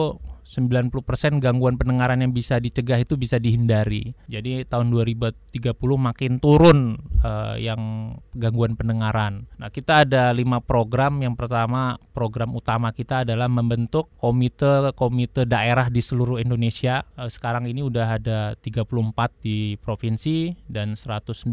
[0.50, 4.18] 90% gangguan pendengaran yang bisa dicegah itu bisa dihindari.
[4.26, 9.46] Jadi tahun 2030 makin turun uh, yang gangguan pendengaran.
[9.62, 11.22] Nah, kita ada lima program.
[11.22, 17.06] Yang pertama, program utama kita adalah membentuk komite-komite daerah di seluruh Indonesia.
[17.14, 21.46] Uh, sekarang ini udah ada 34 di provinsi dan 195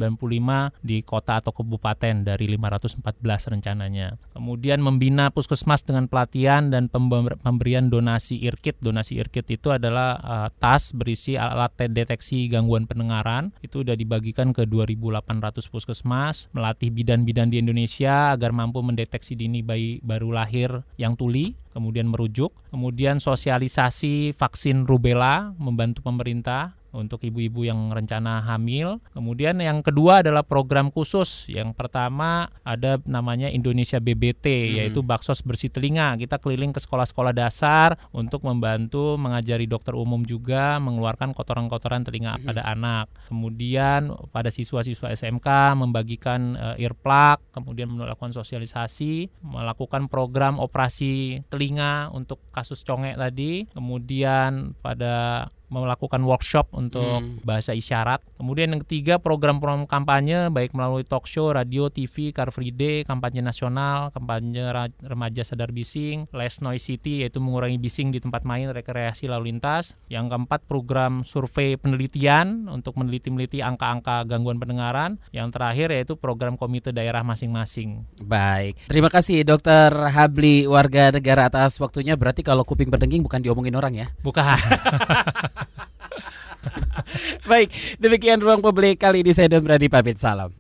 [0.81, 4.17] di kota atau kabupaten dari 514 rencananya.
[4.33, 10.95] Kemudian membina puskesmas dengan pelatihan dan pemberian donasi irkit donasi IRKIT itu adalah uh, tas
[10.95, 13.51] berisi alat deteksi gangguan pendengaran.
[13.59, 19.99] Itu sudah dibagikan ke 2.800 puskesmas, melatih bidan-bidan di Indonesia agar mampu mendeteksi dini bayi
[20.07, 27.93] baru lahir yang tuli kemudian merujuk, kemudian sosialisasi vaksin rubella membantu pemerintah untuk ibu-ibu yang
[27.93, 28.99] rencana hamil.
[29.13, 31.47] Kemudian yang kedua adalah program khusus.
[31.53, 34.75] Yang pertama ada namanya Indonesia BBT hmm.
[34.81, 36.17] yaitu baksos bersih telinga.
[36.17, 42.45] Kita keliling ke sekolah-sekolah dasar untuk membantu mengajari dokter umum juga mengeluarkan kotoran-kotoran telinga hmm.
[42.49, 43.07] pada anak.
[43.29, 52.41] Kemudian pada siswa-siswa SMK membagikan uh, earplug, kemudian melakukan sosialisasi, melakukan program operasi telinga untuk
[52.55, 53.69] kasus congek tadi.
[53.75, 57.43] Kemudian pada melakukan workshop untuk hmm.
[57.43, 58.23] bahasa isyarat.
[58.39, 63.43] Kemudian yang ketiga program-program kampanye baik melalui talk show, radio, TV, Car Free Day, kampanye
[63.43, 64.71] nasional, kampanye
[65.03, 69.99] remaja sadar bising, Less Noise City yaitu mengurangi bising di tempat main, rekreasi lalu lintas.
[70.07, 75.19] Yang keempat program survei penelitian untuk meneliti-meliti angka-angka gangguan pendengaran.
[75.35, 78.07] Yang terakhir yaitu program komite daerah masing-masing.
[78.23, 78.79] Baik.
[78.87, 82.15] Terima kasih Dokter Habli warga negara atas waktunya.
[82.15, 84.07] Berarti kalau kuping berdengking bukan diomongin orang ya?
[84.23, 84.47] Bukan.
[87.51, 90.53] Baik, demikian ruang publik kali ini saya dan berani pamit salam.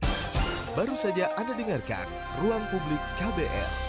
[0.76, 2.04] Baru saja Anda dengarkan
[2.44, 3.85] Ruang Publik KBR.